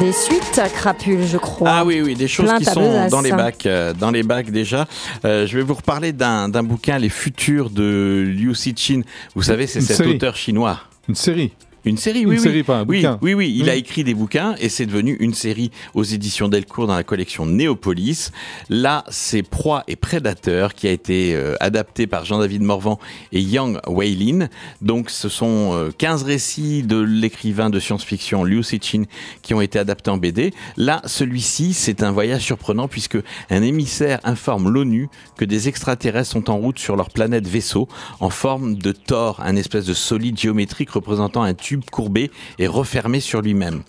[0.00, 1.68] Des suites, crapule, je crois.
[1.70, 4.50] Ah oui, oui, des choses Plein qui sont dans les bacs, euh, dans les bacs
[4.50, 4.86] déjà.
[5.26, 9.02] Euh, je vais vous reparler d'un d'un bouquin, Les Futurs de Liu Cixin.
[9.34, 10.14] Vous savez, c'est cet série.
[10.14, 10.80] auteur chinois.
[11.06, 11.52] Une série.
[11.86, 12.42] Une série, Une oui, oui.
[12.42, 13.18] série, pas un oui, bouquin.
[13.22, 13.70] oui, oui, il Oui.
[13.70, 17.46] a écrit des bouquins et c'est devenu une série aux éditions Delcourt dans la collection
[17.46, 18.32] Néopolis.
[18.68, 22.98] Là, c'est Proie et Prédateur qui a été euh, adapté par Jean-David Morvan
[23.32, 24.48] et Yang Weilin.
[24.82, 29.04] Donc, ce sont euh, 15 récits de l'écrivain de science-fiction Liu Cixin
[29.40, 30.52] qui ont été adaptés en BD.
[30.76, 33.16] Là, celui-ci, c'est un voyage surprenant puisque
[33.48, 37.88] un émissaire informe l'ONU que des extraterrestres sont en route sur leur planète vaisseau
[38.20, 43.20] en forme de Thor, un espèce de solide géométrique représentant un tube courbé et refermé
[43.20, 43.82] sur lui-même.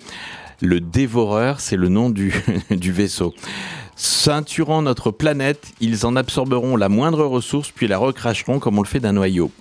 [0.61, 2.31] Le dévoreur, c'est le nom du,
[2.91, 3.33] vaisseau.
[3.95, 8.87] Ceinturant notre planète, ils en absorberont la moindre ressource puis la recracheront comme on le
[8.87, 9.51] fait d'un noyau.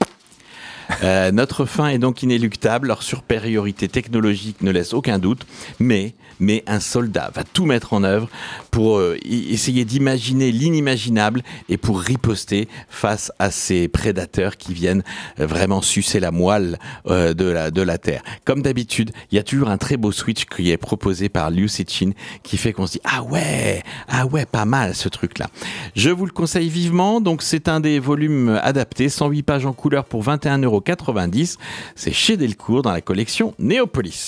[1.03, 5.47] Euh, notre fin est donc inéluctable, leur supériorité technologique ne laisse aucun doute,
[5.79, 8.29] mais, mais un soldat va tout mettre en œuvre
[8.71, 15.03] pour euh, essayer d'imaginer l'inimaginable et pour riposter face à ces prédateurs qui viennent
[15.39, 18.23] euh, vraiment sucer la moelle euh, de, la, de la Terre.
[18.45, 21.69] Comme d'habitude, il y a toujours un très beau switch qui est proposé par Liu
[21.69, 22.11] Cixin
[22.43, 25.49] qui fait qu'on se dit ah ouais, ah ouais, pas mal ce truc-là.
[25.95, 30.05] Je vous le conseille vivement, donc c'est un des volumes adaptés, 108 pages en couleur
[30.05, 31.57] pour 21,90€.
[31.95, 34.27] C'est chez Delcourt dans la collection Néopolis.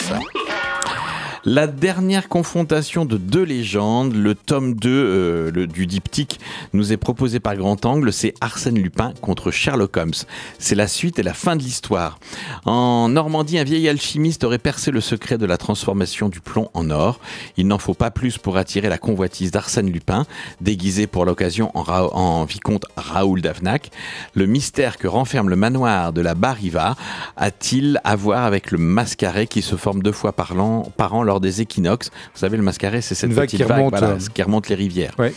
[1.45, 6.39] La dernière confrontation de deux légendes, le tome 2 euh, du diptyque,
[6.73, 10.13] nous est proposé par Grand Angle, c'est Arsène Lupin contre Sherlock Holmes.
[10.61, 12.21] C'est la suite et la fin de l'histoire.
[12.65, 16.91] En Normandie, un vieil alchimiste aurait percé le secret de la transformation du plomb en
[16.91, 17.19] or.
[17.57, 20.27] Il n'en faut pas plus pour attirer la convoitise d'Arsène Lupin,
[20.61, 23.91] déguisé pour l'occasion en, vicomte Raoul d'Avnac.
[24.35, 26.95] Le mystère que renferme le manoir de la Bariva
[27.37, 30.85] a-t-il à voir avec le mascaret qui se forme deux fois par an
[31.33, 34.11] lors des équinoxes Vous savez, le mascaret, c'est cette Une vague petite qui remonte, voilà,
[34.11, 34.19] euh.
[34.35, 35.15] qui remonte les rivières.
[35.19, 35.33] Ouais.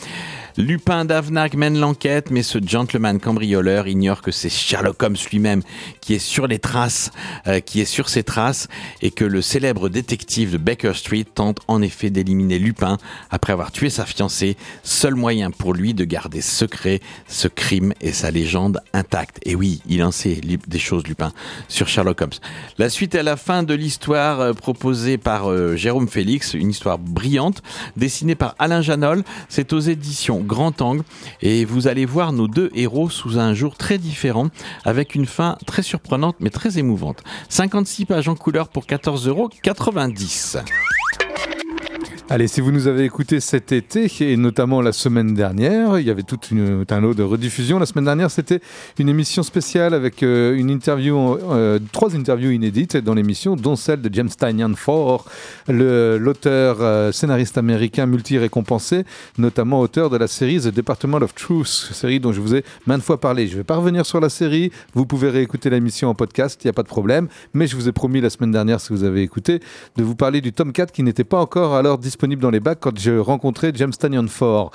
[0.58, 5.62] Lupin d'Avnac mène l'enquête, mais ce gentleman cambrioleur ignore que c'est Sherlock Holmes lui-même
[6.00, 7.12] qui est sur les traces,
[7.48, 8.70] euh, qui est sur ses traces,
[9.02, 12.98] et que le célèbre détective de Baker Street tente en effet d'éliminer Lupin
[13.32, 18.14] après avoir tué sa fiancée, seul moyen pour lui de garder secret ce crime et
[18.14, 19.40] sa légende intacte.
[19.44, 21.34] Et oui, il en sait des choses, Lupin,
[21.68, 22.32] sur Sherlock Holmes.
[22.78, 26.98] La suite à la fin de l'histoire euh, proposée par euh, Jérôme Félix, une histoire
[26.98, 27.62] brillante,
[27.98, 29.26] dessinée par Alain Janol.
[29.50, 31.04] C'est aux éditions Grand Angle
[31.42, 34.48] et vous allez voir nos deux héros sous un jour très différent,
[34.84, 37.24] avec une fin très surprenante mais très émouvante.
[37.50, 39.50] 56 pages en couleur pour 14,90 euros.
[42.28, 46.10] Allez, si vous nous avez écouté cet été, et notamment la semaine dernière, il y
[46.10, 46.40] avait tout
[46.90, 47.78] un lot de rediffusion.
[47.78, 48.62] La semaine dernière, c'était
[48.98, 54.02] une émission spéciale avec euh, une interview, euh, trois interviews inédites dans l'émission, dont celle
[54.02, 55.26] de James Tynion Ford,
[55.68, 59.04] l'auteur euh, scénariste américain multi-récompensé,
[59.38, 63.04] notamment auteur de la série The Department of Truth, série dont je vous ai maintes
[63.04, 63.46] fois parlé.
[63.46, 66.68] Je ne vais pas revenir sur la série, vous pouvez réécouter l'émission en podcast, il
[66.68, 69.04] n'y a pas de problème, mais je vous ai promis la semaine dernière, si vous
[69.04, 69.60] avez écouté,
[69.96, 72.80] de vous parler du tome 4 qui n'était pas encore alors disponible dans les bacs
[72.80, 74.72] quand j'ai rencontré James Tanyon Ford.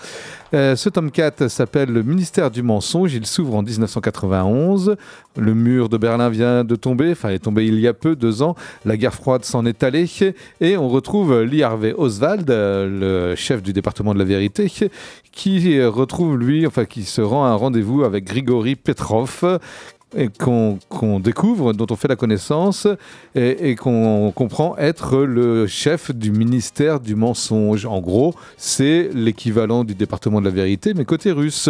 [0.53, 3.15] Euh, ce tome 4 s'appelle Le ministère du mensonge.
[3.15, 4.97] Il s'ouvre en 1991.
[5.37, 8.43] Le mur de Berlin vient de tomber, enfin, est tombé il y a peu, deux
[8.43, 8.55] ans.
[8.85, 10.07] La guerre froide s'en est allée.
[10.61, 14.71] Et on retrouve Lee Harvey Oswald, euh, le chef du département de la vérité,
[15.33, 19.59] qui retrouve lui, enfin, qui se rend à un rendez-vous avec Grigory Petrov et
[20.39, 22.87] qu'on découvre, dont on fait la connaissance
[23.35, 27.87] et, qu'on comprend être le chef du ministère du mensonge.
[27.87, 31.69] En gros, c'est l'équivalent du département de la vérité, mais côté russe.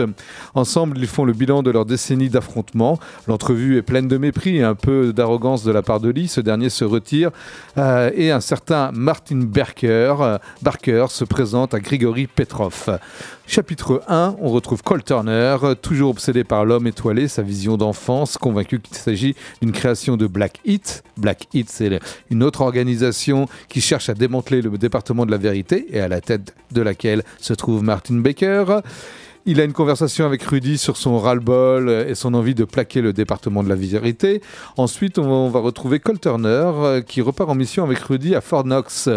[0.54, 2.98] Ensemble, ils font le bilan de leur décennie d'affrontements.
[3.26, 6.28] L'entrevue est pleine de mépris et un peu d'arrogance de la part de Lee.
[6.28, 7.30] Ce dernier se retire
[7.78, 9.40] euh, et un certain Martin
[9.84, 12.98] euh, Barker se présente à Grigory Petrov.
[13.52, 18.78] Chapitre 1, on retrouve Cole Turner, toujours obsédé par l'homme étoilé, sa vision d'enfance, convaincu
[18.78, 21.02] qu'il s'agit d'une création de Black Hit.
[21.16, 21.98] Black Hit, c'est
[22.30, 26.20] une autre organisation qui cherche à démanteler le département de la vérité et à la
[26.20, 28.82] tête de laquelle se trouve Martin Baker.
[29.46, 33.14] Il a une conversation avec Rudy sur son ras-le-bol et son envie de plaquer le
[33.14, 34.42] département de la vérité.
[34.76, 38.34] Ensuite, on va, on va retrouver Cole Turner euh, qui repart en mission avec Rudy
[38.34, 39.08] à Fort Knox.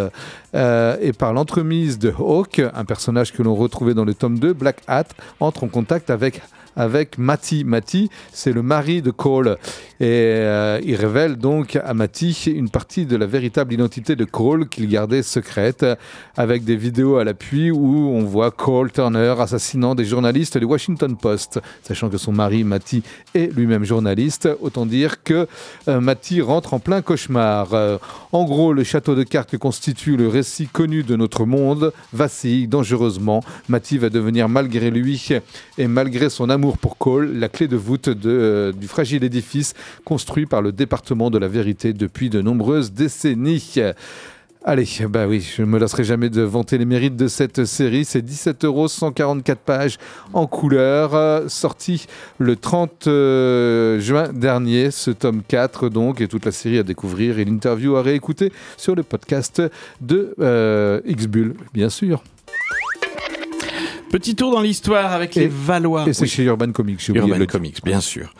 [0.55, 4.53] Euh, et par l'entremise de Hawk, un personnage que l'on retrouvait dans le tome 2,
[4.53, 5.05] Black Hat,
[5.39, 6.41] entre en contact avec
[6.75, 7.63] avec Matty.
[7.63, 9.57] Matty, c'est le mari de Cole.
[9.99, 14.67] Et euh, il révèle donc à Matty une partie de la véritable identité de Cole
[14.67, 15.85] qu'il gardait secrète,
[16.35, 21.15] avec des vidéos à l'appui où on voit Cole Turner assassinant des journalistes du Washington
[21.15, 24.49] Post, sachant que son mari Matty est lui-même journaliste.
[24.61, 25.47] Autant dire que
[25.87, 27.73] euh, Matty rentre en plein cauchemar.
[27.73, 27.97] Euh,
[28.31, 32.67] en gros, le château de cartes que constitue le récit connu de notre monde vacille
[32.67, 33.43] dangereusement.
[33.69, 35.13] Matty va devenir malgré lui
[35.77, 39.73] et malgré son amour pour Cole la clé de voûte euh, du fragile édifice
[40.05, 43.79] construit par le département de la vérité depuis de nombreuses décennies.
[44.65, 48.05] Allez, bah oui, je ne me lasserai jamais de vanter les mérites de cette série.
[48.05, 49.97] C'est 17 euros, 144 pages
[50.31, 52.05] en couleur, euh, sorti
[52.37, 57.39] le 30 euh, juin dernier, ce tome 4 donc, et toute la série à découvrir
[57.39, 59.61] et l'interview à réécouter sur le podcast
[59.99, 62.23] de euh, X-Bull, bien sûr.
[64.13, 66.05] Petit tour dans l'histoire avec les Valois.
[66.07, 66.27] Et c'est Oui.
[66.29, 67.43] chez Urban Comics, Urban.
[67.47, 68.31] Comics, bien sûr.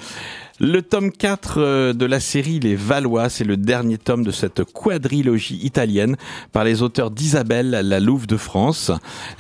[0.66, 4.64] Le tome 4 euh, de la série Les Valois, c'est le dernier tome de cette
[4.64, 6.16] quadrilogie italienne
[6.54, 8.90] par les auteurs d'Isabelle, la Louve de France,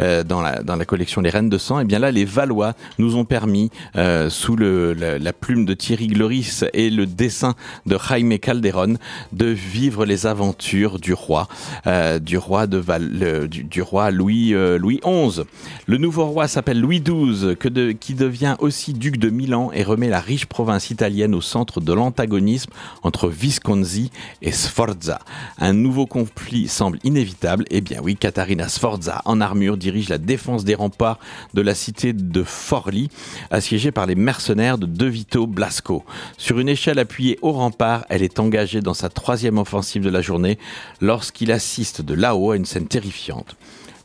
[0.01, 1.79] euh, dans, la, dans la collection Les Reines de Sang.
[1.79, 5.73] Et bien là, les Valois nous ont permis, euh, sous le, la, la plume de
[5.73, 7.55] Thierry Gloris et le dessin
[7.86, 8.95] de Jaime Calderon,
[9.31, 11.47] de vivre les aventures du roi,
[11.88, 15.43] euh, du roi de Val, du roi Louis euh, Louis XI.
[15.88, 19.83] Le nouveau roi s'appelle Louis XII, que de, qui devient aussi duc de Milan et
[19.83, 22.71] remet la riche province italienne au centre de l'antagonisme
[23.04, 24.10] entre Visconti
[24.41, 25.19] et Sforza.
[25.60, 27.65] Un nouveau conflit semble inévitable.
[27.69, 31.19] Eh bien oui, Catarina Sforza, en armure, dirige la défense des remparts
[31.54, 33.10] de la cité de Forli,
[33.52, 36.04] assiégée par les mercenaires de De Vito Blasco.
[36.38, 40.21] Sur une échelle appuyée au rempart, elle est engagée dans sa troisième offensive de la
[40.21, 40.58] journée
[40.99, 43.55] lorsqu'il assiste de là-haut à une scène terrifiante.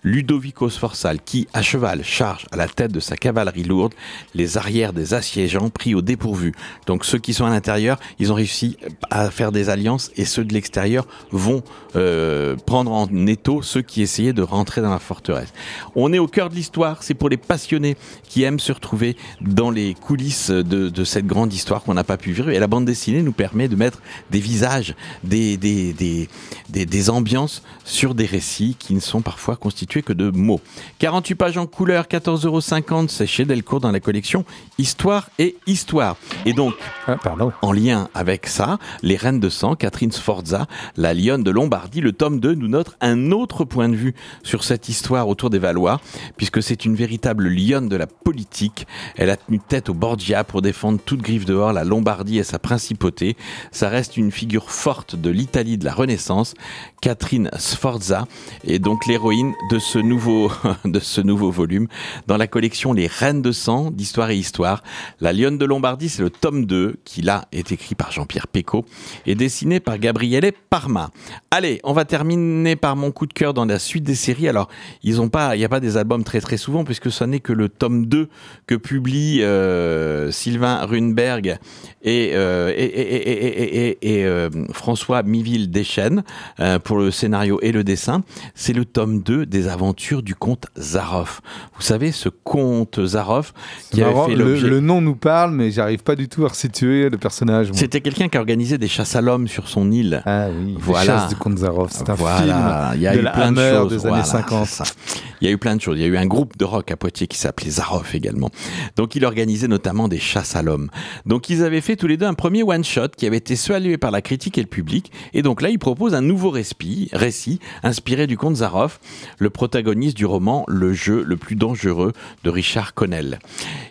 [0.03, 3.95] Ludovico Sforzal, qui, à cheval, charge à la tête de sa cavalerie lourde
[4.35, 6.53] les arrières des assiégeants pris au dépourvu.
[6.87, 8.77] Donc ceux qui sont à l'intérieur, ils ont réussi
[9.11, 11.63] à faire des alliances et ceux de l'extérieur vont
[11.97, 15.53] euh, prendre en étau ceux qui essayaient de rentrer dans la forteresse.
[15.95, 17.97] On est au cœur de l'histoire, c'est pour les passionnés
[18.29, 22.17] qui aiment se retrouver dans les coulisses de, de cette grande histoire qu'on n'a pas
[22.17, 22.51] pu vivre.
[22.51, 24.95] Et la bande dessinée nous permet de mettre des visages,
[25.25, 26.29] des, des, des,
[26.69, 30.61] des, des ambiances sur des récits qui ne sont parfois constitués constitué que de mots.
[30.99, 34.45] 48 pages en couleur, 14,50 euros, c'est chez Delcourt dans la collection
[34.79, 36.17] Histoire et Histoire.
[36.47, 36.75] Et donc,
[37.07, 37.53] Ah, pardon.
[37.63, 42.13] en lien avec ça, Les Reines de Sang, Catherine Sforza, la lionne de Lombardie, le
[42.13, 46.01] tome 2 nous note un autre point de vue sur cette histoire autour des Valois,
[46.37, 48.87] puisque c'est une véritable lionne de la politique.
[49.17, 52.59] Elle a tenu tête au Borgia pour défendre toute griffe dehors la Lombardie et sa
[52.59, 53.37] principauté.
[53.73, 56.55] Ça reste une figure forte de l'Italie de la Renaissance.
[57.01, 58.27] Catherine Sforza
[58.65, 60.51] est donc l'héroïne de ce nouveau,
[60.85, 61.89] de ce nouveau volume
[62.27, 64.83] dans la collection Les Reines de Sang d'Histoire et Histoire.
[65.21, 68.85] La Lionne de Lombardie, c'est le tome 2 qui là est écrit par Jean-Pierre Pécaud
[69.27, 71.11] et dessiné par Gabriele Parma.
[71.51, 74.49] Allez, on va terminer par mon coup de cœur dans la suite des séries.
[74.49, 74.69] Alors,
[75.03, 78.07] il n'y a pas des albums très très souvent puisque ce n'est que le tome
[78.07, 78.29] 2
[78.67, 81.59] que publie euh, Sylvain Runberg
[82.03, 86.23] et, euh, et- et- et, euh, François Miville Deschênes
[86.61, 88.23] euh, pour le scénario et le dessin.
[88.55, 91.41] C'est le tome 2 des aventures du comte Zaroff.
[91.77, 93.53] Vous savez, ce comte Zaroff
[93.91, 96.45] qui C'est avait marrant, fait le, le nom nous parle, mais j'arrive pas du tout
[96.45, 97.69] à resituer le personnage.
[97.73, 100.23] C'était quelqu'un qui organisait des chasses à l'homme sur son île.
[100.27, 101.01] Ah oui, Voilà.
[101.01, 101.91] Les Chasses du comte Zaroff.
[101.93, 104.25] C'est un Voilà, il y a film eu la plein de choses des voilà, années
[104.25, 104.67] 50.
[104.67, 104.93] c'est ça.
[105.41, 105.99] Il y a eu plein de choses.
[105.99, 108.51] Il y a eu un groupe de rock à Poitiers qui s'appelait Zaroff également.
[108.97, 110.91] Donc il organisait notamment des chasses à l'homme.
[111.27, 113.99] Donc ils avaient fait tous les deux un premier one shot qui avait été salué
[113.99, 115.13] par la critique et le public.
[115.35, 118.99] Et donc là, il propose un nouveau récit, récit inspiré du conte Zaroff,
[119.39, 122.13] le protagoniste du roman Le jeu le plus dangereux
[122.45, 123.41] de Richard Connell.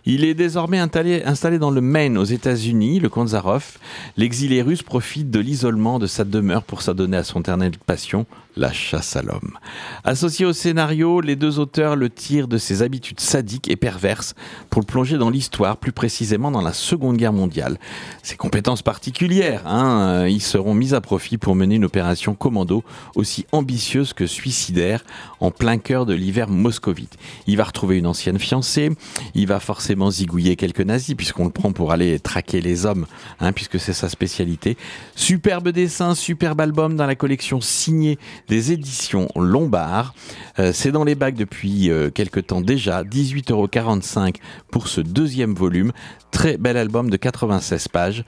[0.05, 3.77] Il est désormais installé, dans le Maine aux États-Unis, le Zaroff.
[4.15, 8.25] L'exilé russe profite de l'isolement de sa demeure pour s'adonner à son éternelle passion,
[8.57, 9.57] la chasse à l'homme.
[10.03, 14.33] Associés au scénario, les deux auteurs le tirent de ses habitudes sadiques et perverses
[14.69, 17.79] pour le plonger dans l'histoire, plus précisément dans la Seconde Guerre mondiale.
[18.23, 22.83] Ses compétences particulières, hein, euh, ils seront mis à profit pour mener une opération commando
[23.15, 25.03] aussi ambitieuse que suicidaire
[25.39, 27.17] en plein cœur de l'hiver moscovite.
[27.45, 28.91] Il va retrouver une ancienne fiancée,
[29.35, 33.05] il va forcément zigouiller quelques nazis puisqu'on le prend pour aller traquer les hommes,
[33.39, 34.77] hein, puisque c'est sa spécialité.
[35.15, 40.13] Superbe dessin, superbe album dans la collection signée des éditions Lombard.
[40.59, 44.35] Euh, c'est dans les bacs depuis euh, quelque temps déjà, 18,45€
[44.71, 45.91] pour ce deuxième volume.
[46.31, 48.23] Très bel album de 96 pages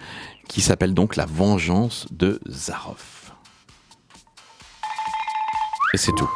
[0.47, 3.33] qui s'appelle donc La vengeance de Zaroff.
[5.93, 6.29] Et c'est tout.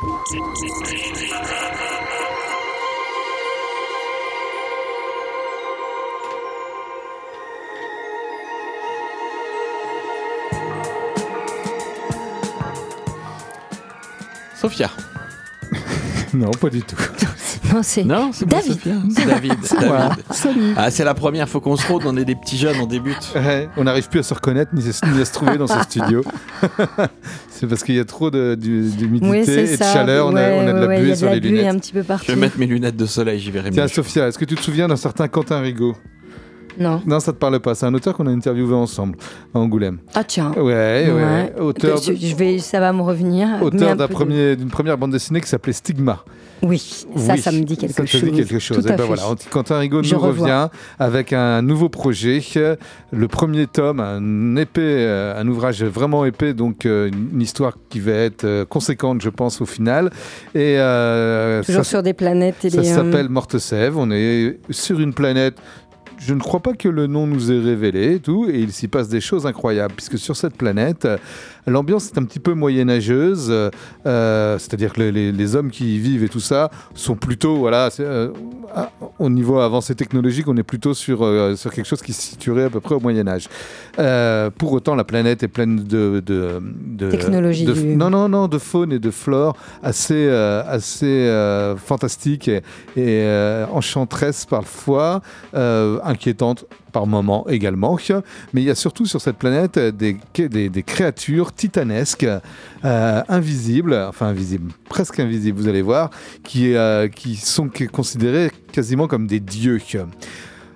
[14.64, 14.90] Sophia.
[16.34, 16.96] Non, pas du tout.
[17.74, 18.74] Non, c'est Non, c'est pas David.
[18.74, 18.94] Sophia.
[19.16, 19.54] C'est David.
[19.88, 19.98] moi.
[20.10, 20.24] David.
[20.32, 20.74] Salut.
[20.78, 23.32] Ah, c'est la première, faut qu'on se rôde, on est des petits jeunes, on débute.
[23.36, 26.24] Ouais, on n'arrive plus à se reconnaître ni, ni à se trouver dans ce studio.
[27.50, 29.38] c'est parce qu'il y a trop d'humidité Oui,
[29.74, 30.28] et de chaleur.
[30.28, 31.40] on, a, on a de la ouais, il y buée a de sur la les
[31.42, 31.68] buée lunettes.
[31.76, 32.26] un petit peu partout.
[32.28, 33.90] Je vais mettre mes lunettes de soleil, j'y verrai Tiens, mieux.
[33.90, 35.96] Sophia, est-ce que tu te souviens d'un certain Quentin Rigaud?
[36.80, 37.02] Non.
[37.06, 37.76] Non, ça te parle pas.
[37.76, 39.18] C'est un auteur qu'on a interviewé ensemble
[39.54, 40.00] à Angoulême.
[40.16, 40.52] Ah tiens.
[40.56, 41.54] Ouais, ouais.
[41.60, 43.48] Auteur, Je, je vais, ça va me revenir.
[43.62, 46.24] auteur un d'un premier- d'une première bande dessinée qui s'appelait Stigma.
[46.62, 46.78] Oui,
[47.18, 48.24] ça, Oui, ça me dit quelque ça chose.
[48.24, 48.78] dit quelque chose.
[48.78, 50.44] Tout Et à ben voilà, Quentin Rigaud Je nous revois.
[50.48, 52.42] revient avec un nouveau projet.
[53.12, 58.00] Le premier tome, un épais, euh, un ouvrage vraiment épais, donc euh, une histoire qui
[58.00, 60.10] va être euh, conséquente, je pense, au final.
[60.56, 63.98] Et euh, Toujours ça, sur des planètes et ça euh, s'appelle Morte Sève.
[63.98, 65.56] On est sur une planète.
[66.26, 68.88] Je ne crois pas que le nom nous est révélé et tout, et il s'y
[68.88, 71.06] passe des choses incroyables, puisque sur cette planète,
[71.68, 73.70] l'ambiance est un petit peu moyenâgeuse, euh,
[74.06, 77.56] euh, c'est-à-dire que les, les- les hommes qui y vivent et tout ça sont plutôt,
[77.58, 78.30] voilà, euh,
[79.20, 82.66] au niveau avancé technologique, on est plutôt sur, euh, sur quelque chose qui se situerait
[82.66, 83.48] à peu près au Moyen Âge.
[84.58, 86.22] Pour autant, la planète est pleine de...
[86.26, 91.74] de, de Technologie de- du- non, non, non, de faune et de flore assez, assez
[91.78, 92.62] fantastique et,
[92.98, 95.22] et enchanteresse parfois,
[95.54, 97.98] inquiétante par moments également.
[98.54, 102.26] Mais il y a surtout sur cette planète des créatures titanesques,
[102.86, 106.10] euh, invisibles, enfin invisibles, presque invisibles, vous allez voir,
[106.44, 109.80] qui, euh, qui sont considérées quasiment comme des dieux.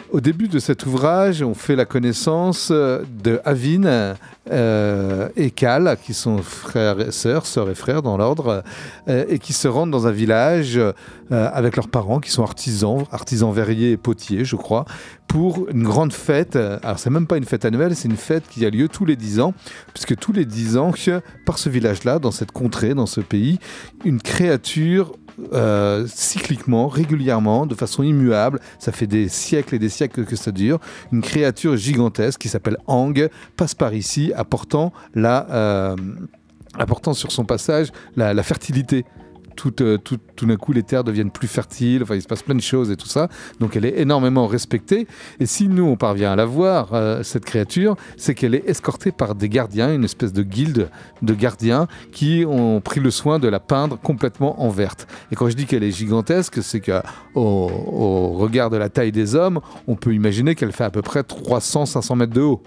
[0.09, 4.15] Au début de cet ouvrage, on fait la connaissance euh, de Avin
[4.49, 8.63] euh, et Cal, qui sont frères et sœurs, sœurs et frères dans l'ordre,
[9.09, 10.79] euh, et qui se rendent dans un village
[11.29, 14.85] avec leurs parents, qui sont artisans, artisans verriers et potiers, je crois,
[15.27, 16.55] pour une grande fête.
[16.55, 19.17] Alors, c'est même pas une fête annuelle, c'est une fête qui a lieu tous les
[19.17, 19.53] 10 ans,
[19.93, 20.93] puisque tous les 10 ans,
[21.45, 23.59] par ce village-là, dans cette contrée, dans ce pays,
[24.05, 25.11] une créature
[25.53, 28.59] euh, cycliquement, régulièrement, de façon immuable.
[28.79, 30.79] Ça fait des siècles et des siècles que ça dure.
[31.11, 35.95] Une créature gigantesque qui s'appelle Ang passe par ici, euh,
[36.77, 39.05] apportant sur son passage la fertilité
[39.57, 42.43] tout, euh, tout, tout d'un coup les terres deviennent plus fertiles, enfin il se passe
[42.43, 43.27] plein de choses et tout ça.
[43.59, 45.07] Donc elle est énormément respectée.
[45.41, 49.11] Et si nous on parvient à la voir, euh, cette créature, c'est qu'elle est escortée
[49.11, 50.89] par des gardiens, une espèce de guilde
[51.21, 55.07] de gardiens qui ont pris le soin de la peindre complètement en verte.
[55.31, 57.01] Et quand je dis qu'elle est gigantesque, c'est qu'au
[57.35, 61.21] au regard de la taille des hommes, on peut imaginer qu'elle fait à peu près
[61.21, 62.61] 300-500 mètres de haut.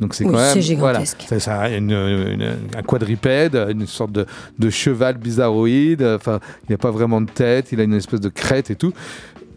[0.00, 1.16] Donc c'est Oui, quand même c'est gigantesque.
[1.28, 4.26] Voilà, c'est ça, une- une- un quadripède, une sorte de,
[4.58, 6.02] de cheval bizarroïde.
[6.02, 8.76] Enfin, il n'y a pas vraiment de tête, il a une espèce de crête et
[8.76, 8.92] tout.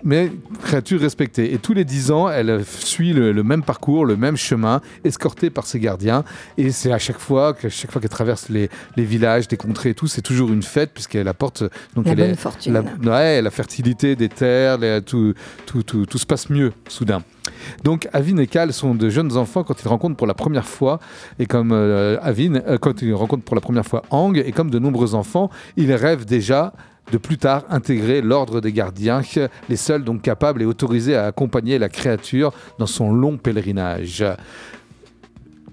[0.05, 0.31] Mais
[0.63, 1.53] créature respectée.
[1.53, 5.49] Et tous les 10 ans, elle suit le, le même parcours, le même chemin, escortée
[5.49, 6.23] par ses gardiens.
[6.57, 9.91] Et c'est à chaque fois que chaque fois qu'elle traverse les, les villages, des contrées
[9.91, 11.63] et tout, c'est toujours une fête puisqu'elle apporte
[11.95, 12.73] donc La elle bonne est- fortune.
[12.73, 15.33] la, ouais, la fertilité des terres, les- tout,
[15.65, 17.21] tout, tout, tout se passe mieux soudain.
[17.83, 20.99] Donc Avin et Cal sont de jeunes enfants quand ils rencontrent pour la première fois,
[21.39, 24.69] et comme euh, Avin, euh, quand ils rencontrent pour la première fois Ang, et comme
[24.69, 26.73] de nombreux enfants, ils rêvent déjà
[27.11, 29.21] de plus tard intégrer l'ordre des gardiens,
[29.69, 34.25] les seuls donc capables et autorisés à accompagner la créature dans son long pèlerinage.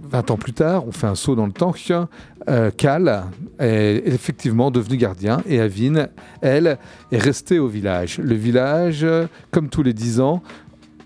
[0.02, 1.74] 20 ans plus tard, on fait un saut dans le temps.
[2.48, 3.24] Euh, Cal
[3.58, 6.08] est effectivement devenu gardien et Avin,
[6.40, 6.78] elle,
[7.12, 8.18] est restée au village.
[8.18, 9.06] Le village,
[9.50, 10.42] comme tous les 10 ans,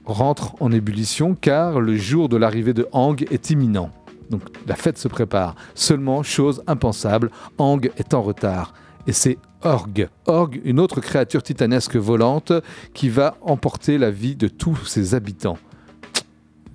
[0.05, 3.91] rentre en ébullition car le jour de l'arrivée de Hang est imminent.
[4.31, 5.55] Donc la fête se prépare.
[5.75, 8.75] Seulement, chose impensable, Hang est en retard.
[9.07, 10.09] Et c'est Org.
[10.27, 12.53] Org, une autre créature titanesque volante
[12.93, 15.59] qui va emporter la vie de tous ses habitants.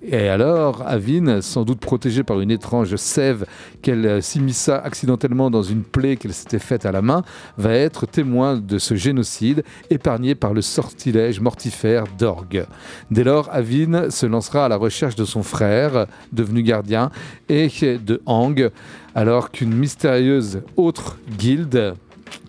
[0.01, 3.45] Et alors, Avin, sans doute protégée par une étrange sève
[3.81, 7.21] qu'elle s'immisça accidentellement dans une plaie qu'elle s'était faite à la main,
[7.57, 12.65] va être témoin de ce génocide, épargné par le sortilège mortifère d'Org.
[13.11, 17.11] Dès lors, Avin se lancera à la recherche de son frère, devenu gardien,
[17.49, 17.67] et
[17.97, 18.71] de Hang,
[19.15, 21.95] alors qu'une mystérieuse autre guilde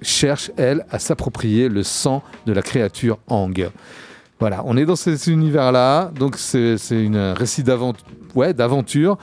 [0.03, 3.71] cherche, elle, à s'approprier le sang de la créature Hang.
[4.39, 9.19] Voilà, on est dans cet univers-là, donc c'est c'est un récit d'aventure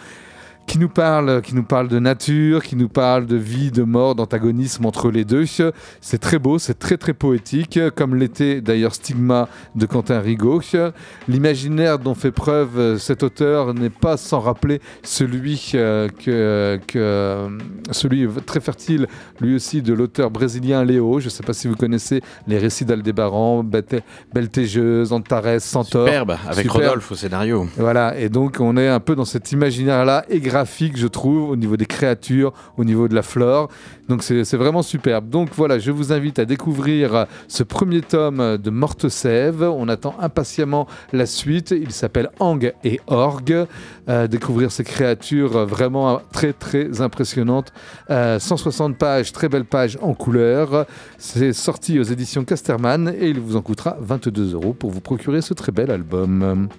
[0.67, 4.15] qui nous parle, qui nous parle de nature, qui nous parle de vie, de mort,
[4.15, 5.45] d'antagonisme entre les deux.
[6.01, 10.61] C'est très beau, c'est très très poétique, comme l'était d'ailleurs Stigma de Quentin Rigaud.
[11.27, 17.47] L'imaginaire dont fait preuve euh, cet auteur n'est pas sans rappeler celui euh, que, que
[17.91, 19.07] celui très fertile,
[19.39, 21.19] lui aussi, de l'auteur brésilien Léo.
[21.19, 23.63] Je ne sais pas si vous connaissez les récits d'Aldébaran,
[24.33, 26.07] Beltégeuse, Antares, Centaure.
[26.07, 26.83] Superbe, avec Superbe.
[26.83, 27.67] Rodolphe au scénario.
[27.77, 30.25] Voilà, et donc on est un peu dans cet imaginaire-là,
[30.65, 33.69] je trouve, au niveau des créatures, au niveau de la flore.
[34.09, 35.29] Donc c'est vraiment superbe.
[35.29, 39.63] Donc voilà, je vous invite à découvrir euh, ce premier tome de Morte Sève.
[39.63, 41.71] On attend impatiemment la suite.
[41.71, 43.67] Il s'appelle Hang et Org.
[44.09, 47.73] Euh, découvrir ces créatures euh, vraiment euh, très très impressionnantes.
[48.09, 50.85] Euh, 160 pages, très belles pages en couleur.
[51.17, 55.41] C'est sorti aux éditions Casterman et il vous en coûtera 22 euros pour vous procurer
[55.41, 56.69] ce très bel album.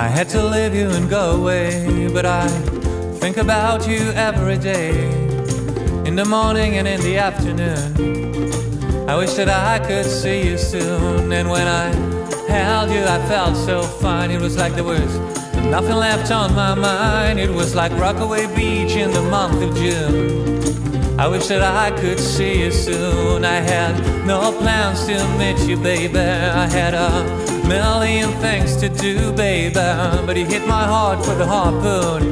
[0.00, 2.48] I had to leave you and go away, but I
[3.20, 5.10] think about you every day.
[6.06, 8.48] In the morning and in the afternoon.
[9.06, 11.30] I wish that I could see you soon.
[11.30, 11.88] And when I
[12.48, 14.30] held you, I felt so fine.
[14.30, 15.14] It was like there was
[15.68, 17.38] nothing left on my mind.
[17.38, 20.59] It was like Rockaway Beach in the month of June.
[21.20, 23.44] I wish that I could see you soon.
[23.44, 23.94] I had
[24.26, 26.18] no plans to meet you, baby.
[26.18, 29.74] I had a million things to do, baby.
[29.74, 32.22] But you hit my heart with a harpoon.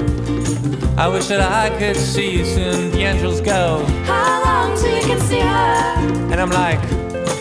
[0.98, 2.90] I wish that I could see you soon.
[2.90, 3.84] The angels go.
[4.06, 6.32] How long till you can see her?
[6.32, 6.80] And I'm like,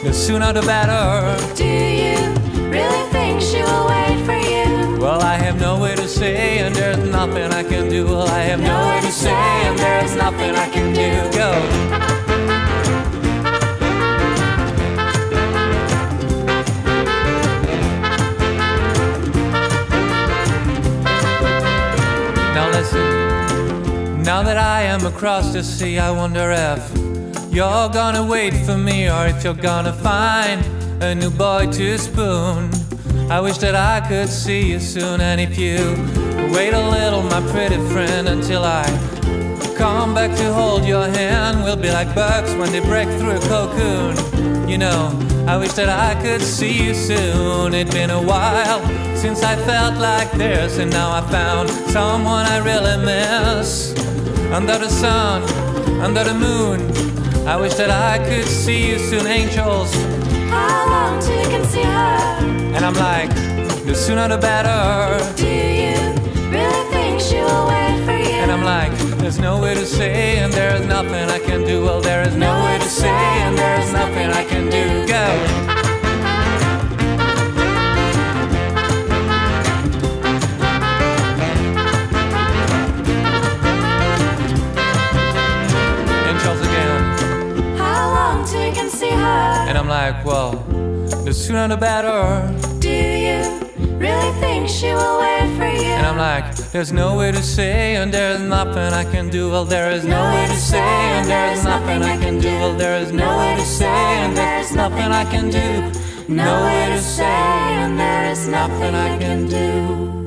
[0.03, 1.55] the sooner the better.
[1.55, 2.17] Do you
[2.69, 3.96] really think she will wait
[6.27, 8.05] say, and there's nothing I can do.
[8.05, 11.11] Well, I have nowhere to say, and there's nothing I can do.
[11.37, 11.51] Go.
[22.55, 26.81] Now listen, now that I am across the sea, I wonder if
[27.53, 30.59] you're gonna wait for me or if you're gonna find
[31.01, 32.69] a new boy to spoon.
[33.29, 35.77] I wish that I could see you soon, and if you
[36.53, 38.85] wait a little, my pretty friend, until I
[39.77, 43.39] come back to hold your hand, we'll be like bugs when they break through a
[43.41, 44.15] cocoon.
[44.67, 45.11] You know,
[45.47, 47.73] I wish that I could see you soon.
[47.73, 48.81] It's been a while
[49.15, 53.93] since I felt like this, and now I found someone I really miss.
[54.51, 55.43] under the sun,
[56.01, 56.79] under the moon.
[57.47, 59.93] I wish that I could see you soon, angels.
[60.49, 62.75] How long till you can see her?
[62.75, 63.29] And I'm like,
[63.85, 65.76] the sooner the better.
[68.67, 68.91] Like,
[69.21, 71.85] there's no way to say, and there is nothing I can do.
[71.85, 73.07] Well, there is no way to say,
[73.45, 74.85] and there is nothing I can do.
[75.07, 75.25] Go.
[86.29, 87.01] Angels again.
[87.77, 89.67] How long till you can see her?
[89.69, 90.51] And I'm like, well,
[91.23, 92.19] the sooner the better.
[92.79, 93.39] Do you
[94.05, 95.93] really think she will wait for you?
[95.99, 99.49] And I'm like, there's no way to say, and there's nothing I can do.
[99.49, 102.49] Well, there is no way to say, and there's nothing I can do.
[102.49, 105.91] Well, there is no way to say, and there's nothing I can do.
[106.27, 110.17] No way to say, and there is nothing I can do.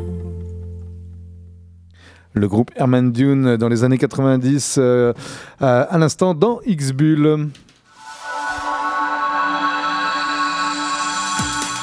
[2.32, 5.12] Le groupe Herman Dune dans les années 90, euh,
[5.62, 7.51] euh, à l'instant dans X-Bull.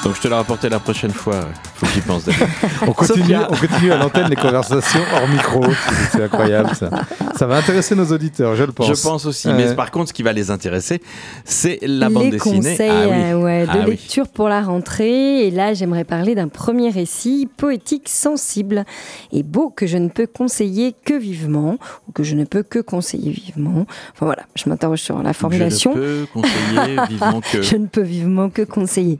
[0.04, 1.40] Donc je te la rapporter la prochaine fois.
[1.74, 2.22] Faut que j'y pense.
[2.86, 5.64] On continue, on continue à l'antenne les conversations hors micro.
[6.12, 6.90] C'est- incroyable ça.
[7.36, 8.86] Ça va intéresser nos auditeurs, je le pense.
[8.88, 9.48] Je pense aussi.
[9.52, 11.00] Mais par contre, ce qui va les intéresser,
[11.44, 12.56] c'est la bande les dessinée.
[12.70, 13.16] conseils Ah oui.
[13.16, 13.90] euh, ouais, de Ah oui.
[13.92, 15.46] lecture pour la rentrée.
[15.46, 18.84] Et là, j'aimerais parler d'un premier récit poétique sensible
[19.32, 21.76] et beau que je ne peux conseiller que vivement,
[22.08, 23.86] ou que je ne peux que conseiller vivement.
[24.14, 25.92] Enfin voilà, je m'interroge sur la formulation.
[25.94, 27.62] Je ne peux conseiller vivement que.
[27.68, 29.18] Je ne peux vivement que conseiller.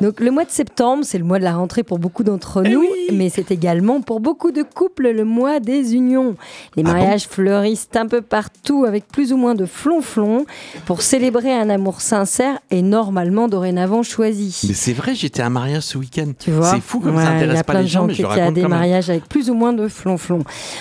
[0.00, 2.70] Donc le mois de septembre, c'est le mois de la rentrée pour beaucoup d'entre Eh
[2.70, 6.36] nous, mais c'est également pour beaucoup de couples le mois des unions.
[6.76, 10.44] Les Ah mariages fleurissent un peu partout avec plus ou moins de flonflon
[10.86, 14.60] pour célébrer un amour sincère et normalement dorénavant choisi.
[14.68, 16.32] Mais c'est vrai, j'étais à un mariage ce week-end.
[16.38, 18.00] Tu vois C'est fou comme Ouais, ça Il y intéresse a pas plein les gens,
[18.00, 20.40] gens mais qui je étaient à raconte des mariages avec plus ou moins de flonflon.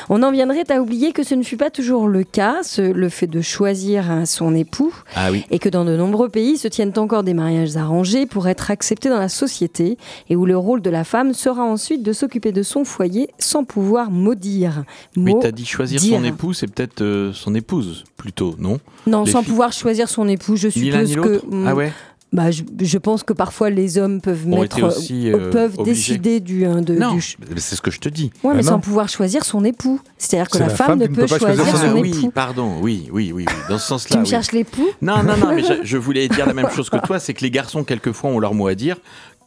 [0.10, 3.10] On en viendrait à oublier que ce ne fut pas toujours le cas, ce- le
[3.10, 5.46] fait de choisir hein, son époux, Ah oui.
[5.52, 9.10] et que dans de nombreux pays se tiennent encore des mariages arrangés pour être acceptés
[9.10, 9.98] dans la société,
[10.30, 13.64] et où le rôle de la femme sera ensuite de s'occuper de son foyer sans
[13.64, 14.84] pouvoir maudire.
[15.16, 16.18] Mais Mot- t'as dit choisir dire.
[16.18, 18.80] son époux, c'est peut-être euh, son épouse plutôt, non?
[19.06, 21.42] Non, Les sans filles- pouvoir choisir son époux, je suppose ni que.
[21.46, 21.92] mm, Ah ouais?
[22.34, 25.94] Bah, je, je pense que parfois les hommes peuvent mettre, aussi, euh, euh, peuvent obligés.
[26.18, 27.22] décider du, hein, de, Non, du
[27.58, 28.32] c'est ce que je te dis.
[28.44, 28.70] Ouais, mais non.
[28.72, 30.02] sans pouvoir choisir son époux.
[30.18, 32.32] C'est-à-dire que la, la femme, femme ne peut choisir choisir son son Ah oui, époux.
[32.32, 34.10] pardon, oui, oui, oui, oui, dans ce sens-là.
[34.12, 34.30] Tu me oui.
[34.30, 34.88] cherches l'époux?
[35.02, 37.42] Non, non, non, mais je, je voulais dire la même chose que toi, c'est que
[37.42, 38.98] les garçons, quelquefois, ont leur mot à dire,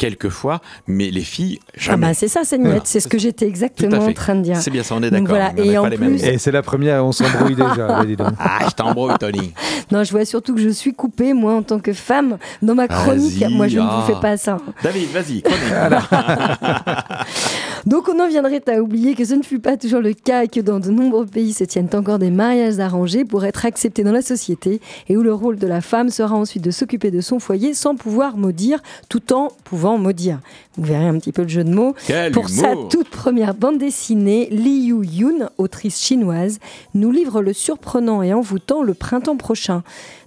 [0.00, 2.06] quelquefois, mais les filles, Ah jamais.
[2.08, 2.80] bah c'est ça, c'est Voilà.
[2.84, 4.56] c'est ce que j'étais exactement en train de dire.
[4.56, 5.28] C'est bien ça, on est d'accord.
[5.28, 6.24] voilà, et plus-.
[6.24, 7.86] Et c'est la première, on s'embrouille déjà.
[7.98, 8.32] allez, dis donc.
[8.38, 9.52] Ah, je t'embrouille, Tony.
[9.92, 12.88] Non, je vois surtout que je suis coupée, moi, en tant que femme, dans ma
[12.88, 13.44] chronique.
[13.50, 14.00] Moi, je ne ah.
[14.00, 14.56] vous fais pas ça.
[14.82, 15.42] David, vas-y.
[17.86, 20.48] Donc, on en viendrait à oublier que ce ne fut pas toujours le cas et
[20.48, 24.12] que dans de nombreux pays se tiennent encore des mariages arrangés pour être acceptés dans
[24.12, 27.38] la société et où le rôle de la femme sera ensuite de s'occuper de son
[27.38, 28.80] foyer sans pouvoir maudire,
[29.10, 30.40] tout en pouvant maudire.
[30.76, 31.94] Vous verrez un petit peu le jeu de mots.
[32.06, 36.58] Quel Pour sa toute première bande dessinée, Li Yu Yun, autrice chinoise,
[36.94, 39.82] nous livre le surprenant et envoûtant Le printemps prochain.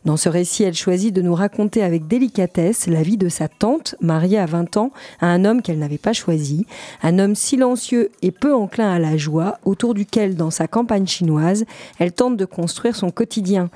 [0.05, 3.95] Dans ce récit, elle choisit de nous raconter avec délicatesse la vie de sa tante,
[4.01, 4.91] mariée à 20 ans,
[5.21, 6.65] à un homme qu'elle n'avait pas choisi,
[7.03, 11.65] un homme silencieux et peu enclin à la joie, autour duquel, dans sa campagne chinoise,
[11.99, 13.69] elle tente de construire son quotidien.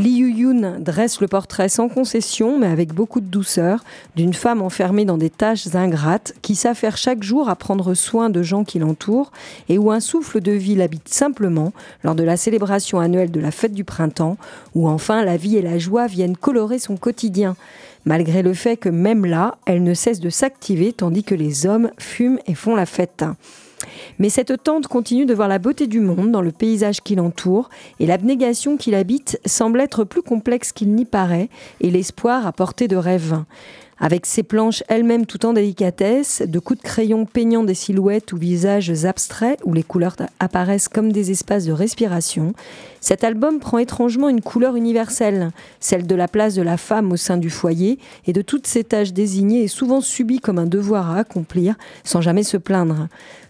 [0.00, 3.82] Li Yuyun dresse le portrait sans concession, mais avec beaucoup de douceur,
[4.14, 8.40] d'une femme enfermée dans des tâches ingrates, qui s'affaire chaque jour à prendre soin de
[8.40, 9.32] gens qui l'entourent,
[9.68, 11.72] et où un souffle de vie l'habite simplement
[12.04, 14.36] lors de la célébration annuelle de la fête du printemps,
[14.76, 17.56] où enfin la vie et la joie viennent colorer son quotidien,
[18.04, 21.90] malgré le fait que même là, elle ne cesse de s'activer tandis que les hommes
[21.98, 23.24] fument et font la fête.
[24.18, 27.68] Mais cette tante continue de voir la beauté du monde dans le paysage qui l'entoure,
[28.00, 31.48] et l'abnégation qui l'habite semble être plus complexe qu'il n'y paraît,
[31.80, 33.42] et l'espoir à portée de rêve.
[34.00, 38.36] Avec ses planches elles-mêmes tout en délicatesse, de coups de crayon peignant des silhouettes ou
[38.36, 42.52] visages abstraits où les couleurs apparaissent comme des espaces de respiration,
[43.00, 45.50] cet album prend étrangement une couleur universelle,
[45.80, 48.84] celle de la place de la femme au sein du foyer et de toutes ces
[48.84, 51.74] tâches désignées et souvent subies comme un devoir à accomplir
[52.04, 53.08] sans jamais se plaindre.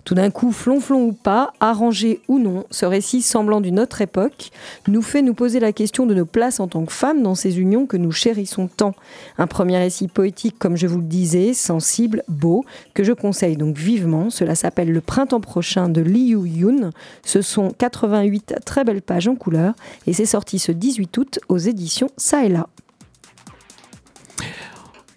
[0.08, 4.52] Tout d'un coup, flonflon ou pas, arrangé ou non, ce récit semblant d'une autre époque
[4.86, 7.60] nous fait nous poser la question de nos places en tant que femmes dans ces
[7.60, 8.94] unions que nous chérissons tant.
[9.36, 13.76] Un premier récit poétique, comme je vous le disais, sensible, beau, que je conseille donc
[13.76, 14.30] vivement.
[14.30, 16.88] Cela s'appelle Le printemps prochain de Liu Yun.
[17.22, 19.74] Ce sont 88 très belles pages en couleur
[20.06, 22.66] et c'est sorti ce 18 août aux éditions Ça et là.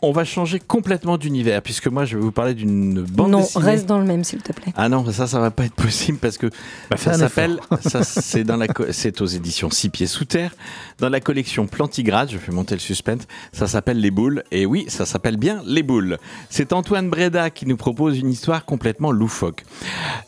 [0.04, 3.64] On va changer complètement d'univers, puisque moi je vais vous parler d'une bande non, dessinée.
[3.64, 4.74] non, reste dans le même, s'il te plaît.
[4.76, 6.48] Ah non, ça, ça va pas être possible parce que
[6.90, 10.56] Bah, ça s'appelle, ça, c'est dans la, co- c'est aux éditions Six Pieds Sous Terre,
[10.98, 12.30] dans la collection Plantigrade.
[12.32, 13.22] Je fais monter le suspense.
[13.54, 14.44] Ça s'appelle Les Boules.
[14.52, 16.18] Et oui, ça s'appelle bien Les Boules.
[16.50, 19.64] C'est Antoine Breda qui nous propose une histoire complètement loufoque.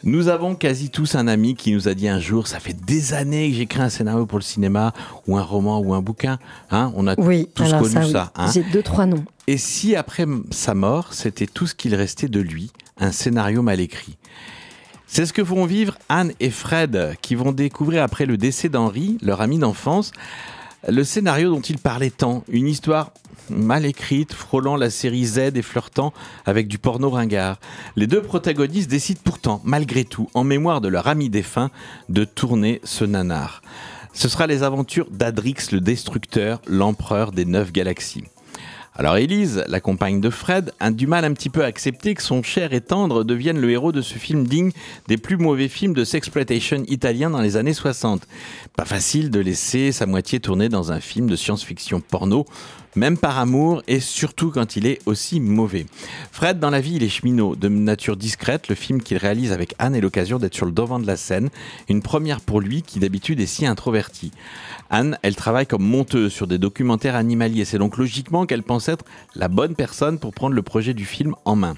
[0.04, 3.14] Nous avons quasi tous un ami qui nous a dit un jour, ça fait des
[3.14, 4.94] années que j'écris un scénario pour le cinéma,
[5.28, 6.38] ou un roman, ou un bouquin.
[6.70, 8.32] Hein, on a Oui, tous connu ça, ça.
[8.38, 8.44] oui.
[8.44, 8.52] hein.
[8.54, 9.24] J'ai deux, trois noms.
[9.48, 13.82] Et si après sa mort, c'était tout ce qu'il restait de lui, un scénario mal
[13.82, 14.18] écrit?
[15.06, 19.18] C'est ce que vont vivre Anne et Fred, qui vont découvrir après le décès d'Henri,
[19.22, 20.12] leur ami d'enfance,
[20.88, 23.12] le scénario dont ils parlaient tant, une histoire
[23.50, 26.14] mal écrite, frôlant la série Z et flirtant
[26.46, 27.60] avec du porno ringard.
[27.98, 31.70] Les deux protagonistes décident pourtant, malgré tout, en mémoire de leur ami défunt,
[32.08, 33.62] de tourner ce nanar.
[34.14, 38.24] Ce sera les aventures d'Adrix le Destructeur, l'empereur des neuf galaxies.
[38.96, 42.22] Alors Élise, la compagne de Fred, a du mal un petit peu à accepter que
[42.22, 44.72] son cher et tendre devienne le héros de ce film digne
[45.08, 48.28] des plus mauvais films de sexploitation italien dans les années 60.
[48.76, 52.46] Pas facile de laisser sa moitié tourner dans un film de science-fiction porno,
[52.96, 55.88] même par amour et surtout quand il est aussi mauvais.
[56.32, 58.68] Fred, dans la vie, il est cheminot, de nature discrète.
[58.68, 61.50] Le film qu'il réalise avec Anne est l'occasion d'être sur le devant de la scène,
[61.90, 64.32] une première pour lui qui d'habitude est si introverti.
[64.92, 67.66] Anne, elle travaille comme monteuse sur des documentaires animaliers.
[67.66, 69.06] C'est donc logiquement qu'elle pense être
[69.36, 71.76] la bonne personne pour prendre le projet du film en main.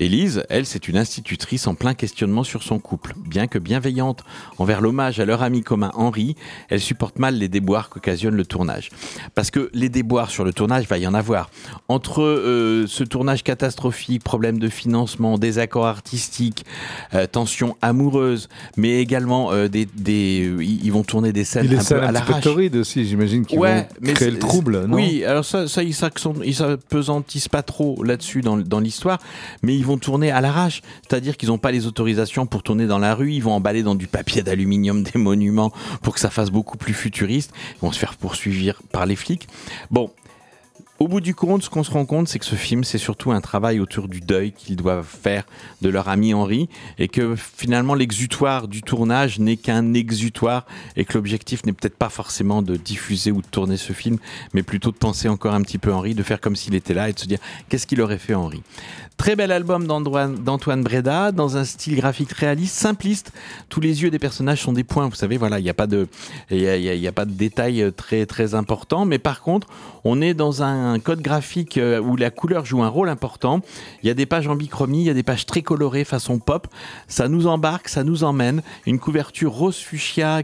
[0.00, 3.12] Élise, elle, c'est une institutrice en plein questionnement sur son couple.
[3.28, 4.24] Bien que bienveillante
[4.56, 6.36] envers l'hommage à leur ami commun Henri,
[6.70, 8.88] elle supporte mal les déboires qu'occasionne le tournage.
[9.34, 11.50] Parce que les déboires sur le tournage, va y en avoir.
[11.88, 16.64] Entre euh, ce tournage catastrophique, problème de financement, désaccords artistiques,
[17.12, 18.48] euh, tensions amoureuses,
[18.78, 22.08] mais également euh, des, des- ils vont tourner des scènes Il est un peu à
[22.08, 22.44] un petit peu l'arrache.
[22.44, 24.96] torride aussi, j'imagine, qui Ouais, vont mais créer le trouble, non?
[24.96, 29.18] Oui, alors ça, ça ils s'apesantissent pas trop là-dessus dans, dans l'histoire,
[29.62, 30.82] mais ils vont tourner à l'arrache.
[31.02, 33.94] C'est-à-dire qu'ils n'ont pas les autorisations pour tourner dans la rue, ils vont emballer dans
[33.94, 35.72] du papier d'aluminium des monuments
[36.02, 37.52] pour que ça fasse beaucoup plus futuriste.
[37.76, 39.48] Ils vont se faire poursuivre par les flics.
[39.90, 40.10] Bon.
[41.00, 43.32] Au bout du compte, ce qu'on se rend compte, c'est que ce film, c'est surtout
[43.32, 45.44] un travail autour du deuil qu'ils doivent faire
[45.80, 51.14] de leur ami Henri, et que finalement l'exutoire du tournage n'est qu'un exutoire, et que
[51.14, 54.18] l'objectif n'est peut-être pas forcément de diffuser ou de tourner ce film,
[54.52, 57.08] mais plutôt de penser encore un petit peu Henri, de faire comme s'il était là
[57.08, 57.38] et de se dire
[57.70, 58.62] qu'est-ce qu'il aurait fait Henri?
[59.16, 63.32] Très bel album d'Antoine Breda, dans un style graphique réaliste, simpliste.
[63.68, 65.86] Tous les yeux des personnages sont des points, vous savez, voilà, il n'y a pas
[65.86, 66.08] de,
[66.50, 69.66] y a, pas de détails très très importants, mais par contre,
[70.04, 73.60] on est dans un code graphique euh, où la couleur joue un rôle important.
[74.02, 76.38] Il y a des pages en bichromie, il y a des pages très colorées façon
[76.38, 76.66] pop.
[77.08, 78.62] Ça nous embarque, ça nous emmène.
[78.86, 80.42] Une couverture rose fuchsia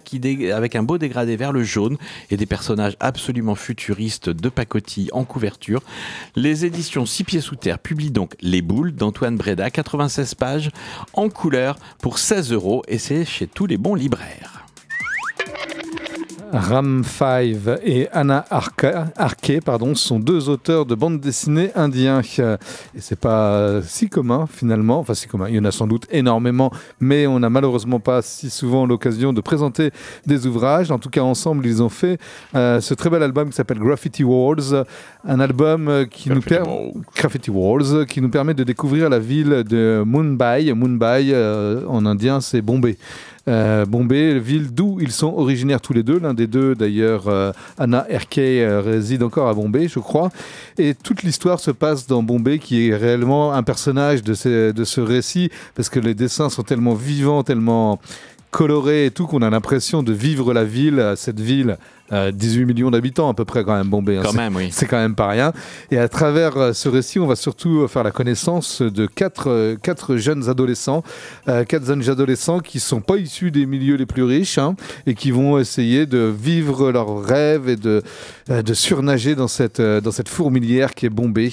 [0.54, 1.96] avec un beau dégradé vers le jaune
[2.30, 5.82] et des personnages absolument futuristes de pacotille en couverture.
[6.34, 10.70] Les éditions Six Pieds Sous Terre publient donc Les Boules d'Antoine Breda, 96 pages
[11.12, 14.65] en couleur pour 16 euros et c'est chez tous les bons libraires.
[16.56, 22.20] Ram 5 et Anna Arquet pardon, sont deux auteurs de bandes dessinées indiens.
[22.20, 24.98] Et c'est pas si commun finalement.
[24.98, 25.48] Enfin, si commun.
[25.48, 29.32] Il y en a sans doute énormément, mais on n'a malheureusement pas si souvent l'occasion
[29.32, 29.90] de présenter
[30.24, 30.90] des ouvrages.
[30.90, 32.18] En tout cas, ensemble, ils ont fait
[32.54, 34.84] euh, ce très bel album qui s'appelle Graffiti Wars.
[35.28, 36.92] Un album euh, qui nous permet.
[37.14, 40.72] Graffiti Wars, qui nous permet de découvrir la ville de Mumbai.
[40.74, 42.96] Mumbai, euh, en indien, c'est Bombay.
[43.48, 46.18] Euh, Bombay, ville d'où ils sont originaires tous les deux.
[46.18, 50.30] L'un des deux, d'ailleurs, euh, Anna Erkey, euh, réside encore à Bombay, je crois.
[50.78, 55.50] Et toute l'histoire se passe dans Bombay, qui est réellement un personnage de, ce récit,
[55.74, 58.00] parce que les dessins sont tellement vivants, tellement
[58.50, 61.76] colorés et tout, qu'on a l'impression de vivre la ville, cette ville.
[62.12, 64.16] Euh, 18 millions d'habitants à peu près quand même Bombay.
[64.18, 64.22] hein.
[64.24, 64.68] Quand C'est- même, oui.
[64.70, 65.52] C'est quand même pas rien.
[65.90, 69.76] Et à travers euh, ce récit, on va surtout faire la connaissance de quatre, euh,
[69.80, 71.02] quatre jeunes adolescents,
[71.48, 74.76] euh, quatre jeunes adolescents qui sont pas issus des milieux les plus riches hein,
[75.06, 78.02] et qui vont essayer de vivre leurs rêves et de,
[78.48, 81.50] de surnager dans cette, euh, dans cette fourmilière qui est Bombay.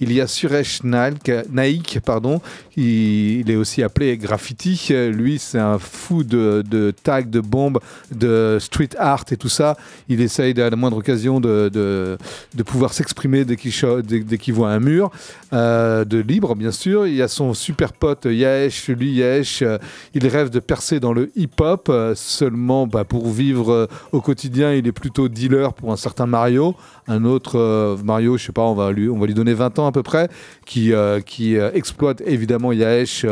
[0.00, 2.40] Il y a Suresh Naik, pardon,
[2.76, 4.88] il, est aussi appelé Graffiti.
[4.90, 7.80] Euh, Lui, c'est un fou de, de tags, de bombes,
[8.14, 9.76] de street art et tout ça.
[10.08, 14.80] Il essaye à la moindre occasion de, de, pouvoir s'exprimer dès qu'il qu'il voit un
[14.80, 15.10] mur,
[15.52, 17.06] euh, de libre bien sûr.
[17.06, 19.78] Il y a son super pote Yaesh, lui Yaesh, euh,
[20.14, 24.72] il rêve de percer dans le hip-hop, euh, seulement bah, pour vivre euh, au quotidien,
[24.72, 26.76] il est plutôt dealer pour un certain Mario.
[27.08, 30.02] Un autre euh, Mario, je sais pas, on va lui, donner 20 ans à peu
[30.02, 30.28] près,
[30.64, 33.26] qui, euh, euh, exploite évidemment Yaesh.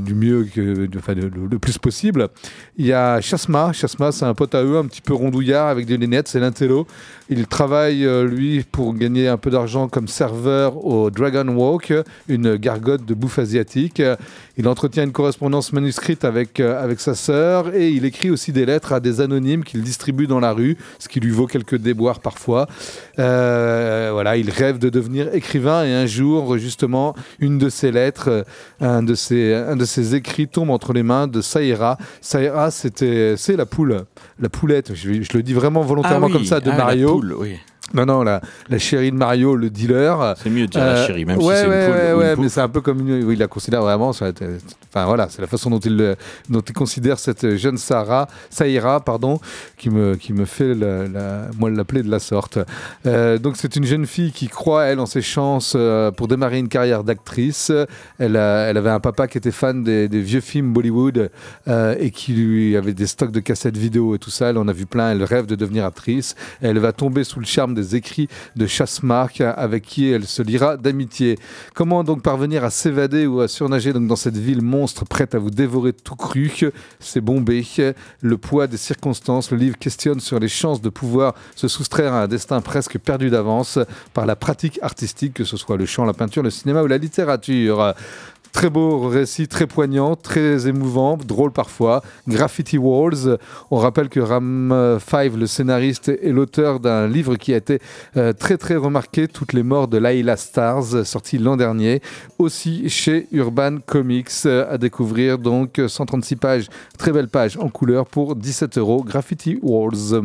[0.00, 0.46] du mieux
[0.98, 2.28] enfin, le, plus possible.
[2.76, 3.72] Il y a Chasma.
[3.72, 6.86] Chasma, c'est un pote à eux, un petit peu rondouillard avec des lunettes, c'est l'intello.
[7.30, 11.94] Il travaille, lui, pour gagner un peu d'argent comme serveur au Dragon Walk,
[12.28, 14.02] une gargote de bouffe asiatique.
[14.58, 18.92] Il entretient une correspondance manuscrite avec, avec sa sœur et il écrit aussi des lettres
[18.92, 22.57] à des anonymes qu'il distribue dans la rue, ce qui lui vaut quelques déboires parfois.
[23.18, 28.28] Euh, voilà, il rêve de devenir écrivain et un jour, justement, une de ses lettres,
[28.28, 28.42] euh,
[28.80, 31.98] un de ses, un de ses écrits tombe entre les mains de Saïra.
[32.20, 34.04] Saïra, c'était, c'est la poule,
[34.40, 34.94] la poulette.
[34.94, 37.12] Je, je le dis vraiment volontairement Ah oui, comme ça de ah, la Mario.
[37.12, 37.56] poule, oui.
[37.94, 40.34] Non, non, la, la chérie de Mario, le dealer.
[40.42, 42.14] C'est mieux de dire la chérie, même si ouais, c'est une ouais, poule Ouais, ou
[42.14, 42.42] une ouais, pouffe.
[42.44, 43.24] mais c'est un peu comme une.
[43.24, 44.10] Oui, il la considère vraiment.
[44.10, 46.16] Enfin, voilà, c'est la façon dont il,
[46.48, 49.38] dont il considère cette jeune Sarah, Saïra, pardon,
[49.76, 52.58] qui me, qui me fait, la, la- moi, l'appeler de la sorte.
[53.06, 56.58] Euh, donc, c'est une jeune fille qui croit, elle, en ses chances euh, pour démarrer
[56.58, 57.70] une carrière d'actrice.
[58.18, 61.30] Elle, elle avait un papa qui était fan des, des vieux films Bollywood
[61.68, 64.50] euh, et qui lui avait des stocks de cassettes vidéo et tout ça.
[64.50, 65.10] Elle en a vu plein.
[65.12, 66.34] Elle rêve de devenir actrice.
[66.62, 70.76] Elle va tomber sous le charme des écrits de Chassemark avec qui elle se liera
[70.76, 71.38] d'amitié.
[71.74, 75.50] Comment donc parvenir à s'évader ou à surnager dans cette ville monstre prête à vous
[75.50, 76.50] dévorer tout cru?
[77.00, 77.64] C'est Bombay.
[78.20, 79.50] Le poids des circonstances.
[79.50, 83.30] Le livre questionne sur les chances de pouvoir se soustraire à un destin presque perdu
[83.30, 83.78] d'avance
[84.14, 86.98] par la pratique artistique, que ce soit le chant, la peinture, le cinéma ou la
[86.98, 87.94] littérature.
[88.52, 92.02] Très beau récit, très poignant, très émouvant, drôle parfois.
[92.26, 93.38] Graffiti Walls.
[93.70, 97.78] On rappelle que Ram euh, Five, le scénariste, est l'auteur d'un livre qui a été
[98.16, 102.00] euh, très très remarqué, Toutes les morts de Laila Stars, sorti l'an dernier,
[102.38, 104.28] aussi chez Urban Comics.
[104.46, 106.68] euh, À découvrir donc 136 pages,
[106.98, 109.04] très belle page en couleur pour 17 euros.
[109.04, 110.20] Graffiti Walls.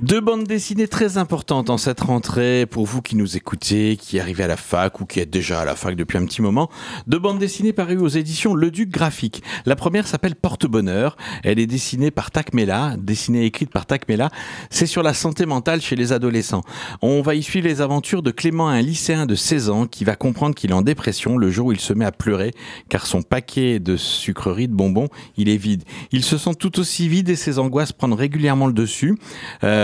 [0.00, 4.42] Deux bandes dessinées très importantes en cette rentrée pour vous qui nous écoutez, qui arrivez
[4.42, 6.68] à la fac ou qui êtes déjà à la fac depuis un petit moment.
[7.06, 9.44] Deux bandes dessinées parues aux éditions Le Duc Graphique.
[9.66, 11.16] La première s'appelle Porte-Bonheur.
[11.44, 14.30] Elle est dessinée par Takmela, dessinée et écrite par Takmela.
[14.68, 16.64] C'est sur la santé mentale chez les adolescents.
[17.00, 20.16] On va y suivre les aventures de Clément, un lycéen de 16 ans qui va
[20.16, 22.50] comprendre qu'il est en dépression le jour où il se met à pleurer
[22.88, 25.84] car son paquet de sucreries, de bonbons, il est vide.
[26.10, 29.16] Il se sent tout aussi vide et ses angoisses prennent régulièrement le dessus.
[29.62, 29.83] Euh,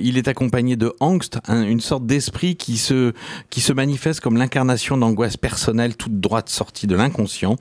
[0.00, 3.12] il est accompagné de angst, un- une sorte d'esprit qui se,
[3.50, 7.56] qui se manifeste comme l'incarnation d'angoisse personnelle toute droite sortie de l'inconscient.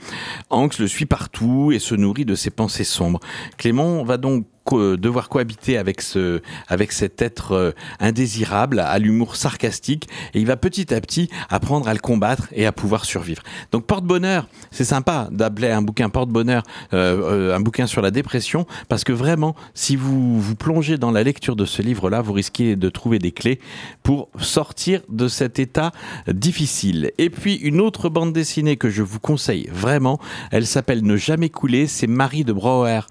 [0.50, 3.20] Angst le suit partout et se nourrit de ses pensées sombres.
[3.58, 9.36] Clément va donc co- devoir cohabiter avec ce avec cet être euh, indésirable à l'humour
[9.36, 13.42] sarcastique et il va petit à petit apprendre à le combattre et à pouvoir survivre.
[13.72, 16.64] Donc porte-bonheur, c'est sympa d'appeler un bouquin porte-bonheur
[16.94, 21.12] euh, euh, un bouquin sur la dépression parce que vraiment si vous vous plongez dans
[21.12, 23.60] la lecture de ce livre-là, vous risquez de trouver des clés
[24.04, 25.92] pour sortir de cet état
[26.28, 27.12] difficile.
[27.18, 30.20] Et puis une autre bande dessinée que je vous conseille vraiment,
[30.52, 33.02] elle s'appelle Ne jamais couler, c'est Marie de Brouwer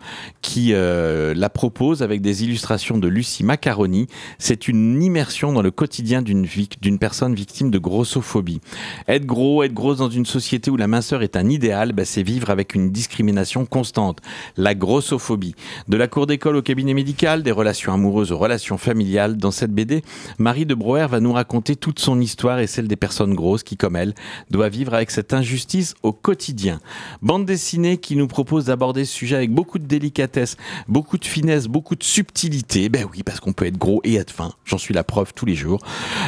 [0.42, 4.06] qui euh, la propose avec des illustrations de Lucie Macaroni.
[4.38, 8.60] C'est une immersion dans le quotidien d'une personne victime de grossophobie.
[9.08, 12.22] Être gros, être grosse dans une société où la minceur est un idéal, bah, c'est
[12.22, 14.20] vivre avec une discrimination constante.
[14.56, 15.54] La grossophobie.
[15.88, 19.72] De la cour d'école au cabinet médical, des relations amoureuses aux relations familiales, dans cette
[19.72, 20.02] BD,
[20.38, 23.76] Marie de Brouwer va nous raconter toute son histoire et celle des personnes grosses qui,
[23.76, 24.14] comme elle,
[24.50, 26.80] doivent vivre avec cette injustice au quotidien.
[27.22, 30.56] Bande dessinée qui nous propose d'aborder ce sujet avec beaucoup de délicatesse,
[30.88, 31.24] beaucoup de
[31.68, 32.88] beaucoup de subtilité.
[32.88, 34.52] Ben oui, parce qu'on peut être gros et être fin.
[34.64, 35.80] J'en suis la preuve tous les jours.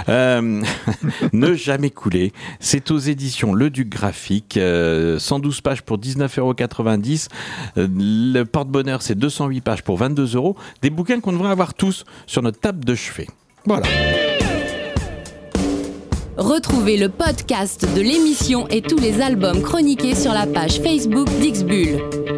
[0.09, 0.63] Euh,
[1.33, 2.33] ne jamais couler.
[2.61, 4.57] C'est aux éditions Le Duc Graphique.
[4.57, 6.55] euh, 112 pages pour 19,90 euros.
[7.77, 10.57] Le porte-bonheur, c'est 208 pages pour 22 euros.
[10.83, 13.27] Des bouquins qu'on devrait avoir tous sur notre table de chevet.
[13.65, 13.87] Voilà.
[16.37, 22.38] Retrouvez le podcast de l'émission et tous les albums chroniqués sur la page Facebook d'Ixbull.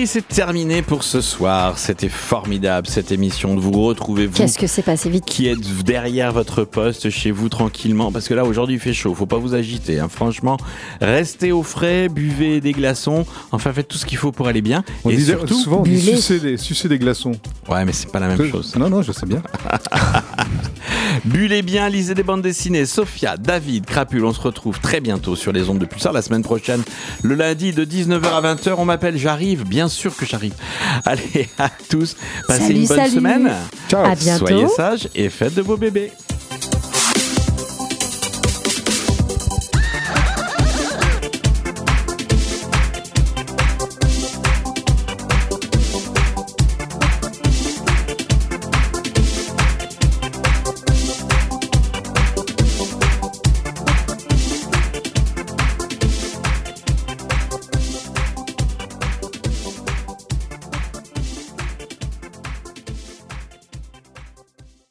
[0.00, 1.78] Compris, c'est terminé pour ce soir.
[1.78, 4.36] C'était formidable cette émission de vous retrouver vous.
[4.36, 8.34] Qu'est-ce que c'est passé vite qui êtes derrière votre poste chez vous tranquillement parce que
[8.34, 10.08] là aujourd'hui il fait chaud, faut pas vous agiter hein.
[10.08, 10.56] franchement,
[11.00, 14.84] restez au frais, buvez des glaçons, enfin faites tout ce qu'il faut pour aller bien
[15.04, 17.32] On et dit surtout souvent on dit sucer des, sucer des glaçons.
[17.68, 18.74] Ouais, mais c'est pas la même chose.
[18.76, 19.42] Non, non, je sais bien.
[21.24, 22.86] Bullez bien, lisez des bandes dessinées.
[22.86, 26.42] Sophia, David, Crapule, on se retrouve très bientôt sur les ondes de Pulsar la semaine
[26.42, 26.82] prochaine,
[27.22, 28.74] le lundi de 19h à 20h.
[28.78, 30.54] On m'appelle, j'arrive, bien sûr que j'arrive.
[31.04, 33.10] Allez, à tous, passez Salut, une bonne salut.
[33.10, 33.50] semaine.
[33.88, 34.04] Ciao.
[34.04, 34.46] À bientôt.
[34.46, 36.12] Soyez sages et faites de beaux bébés.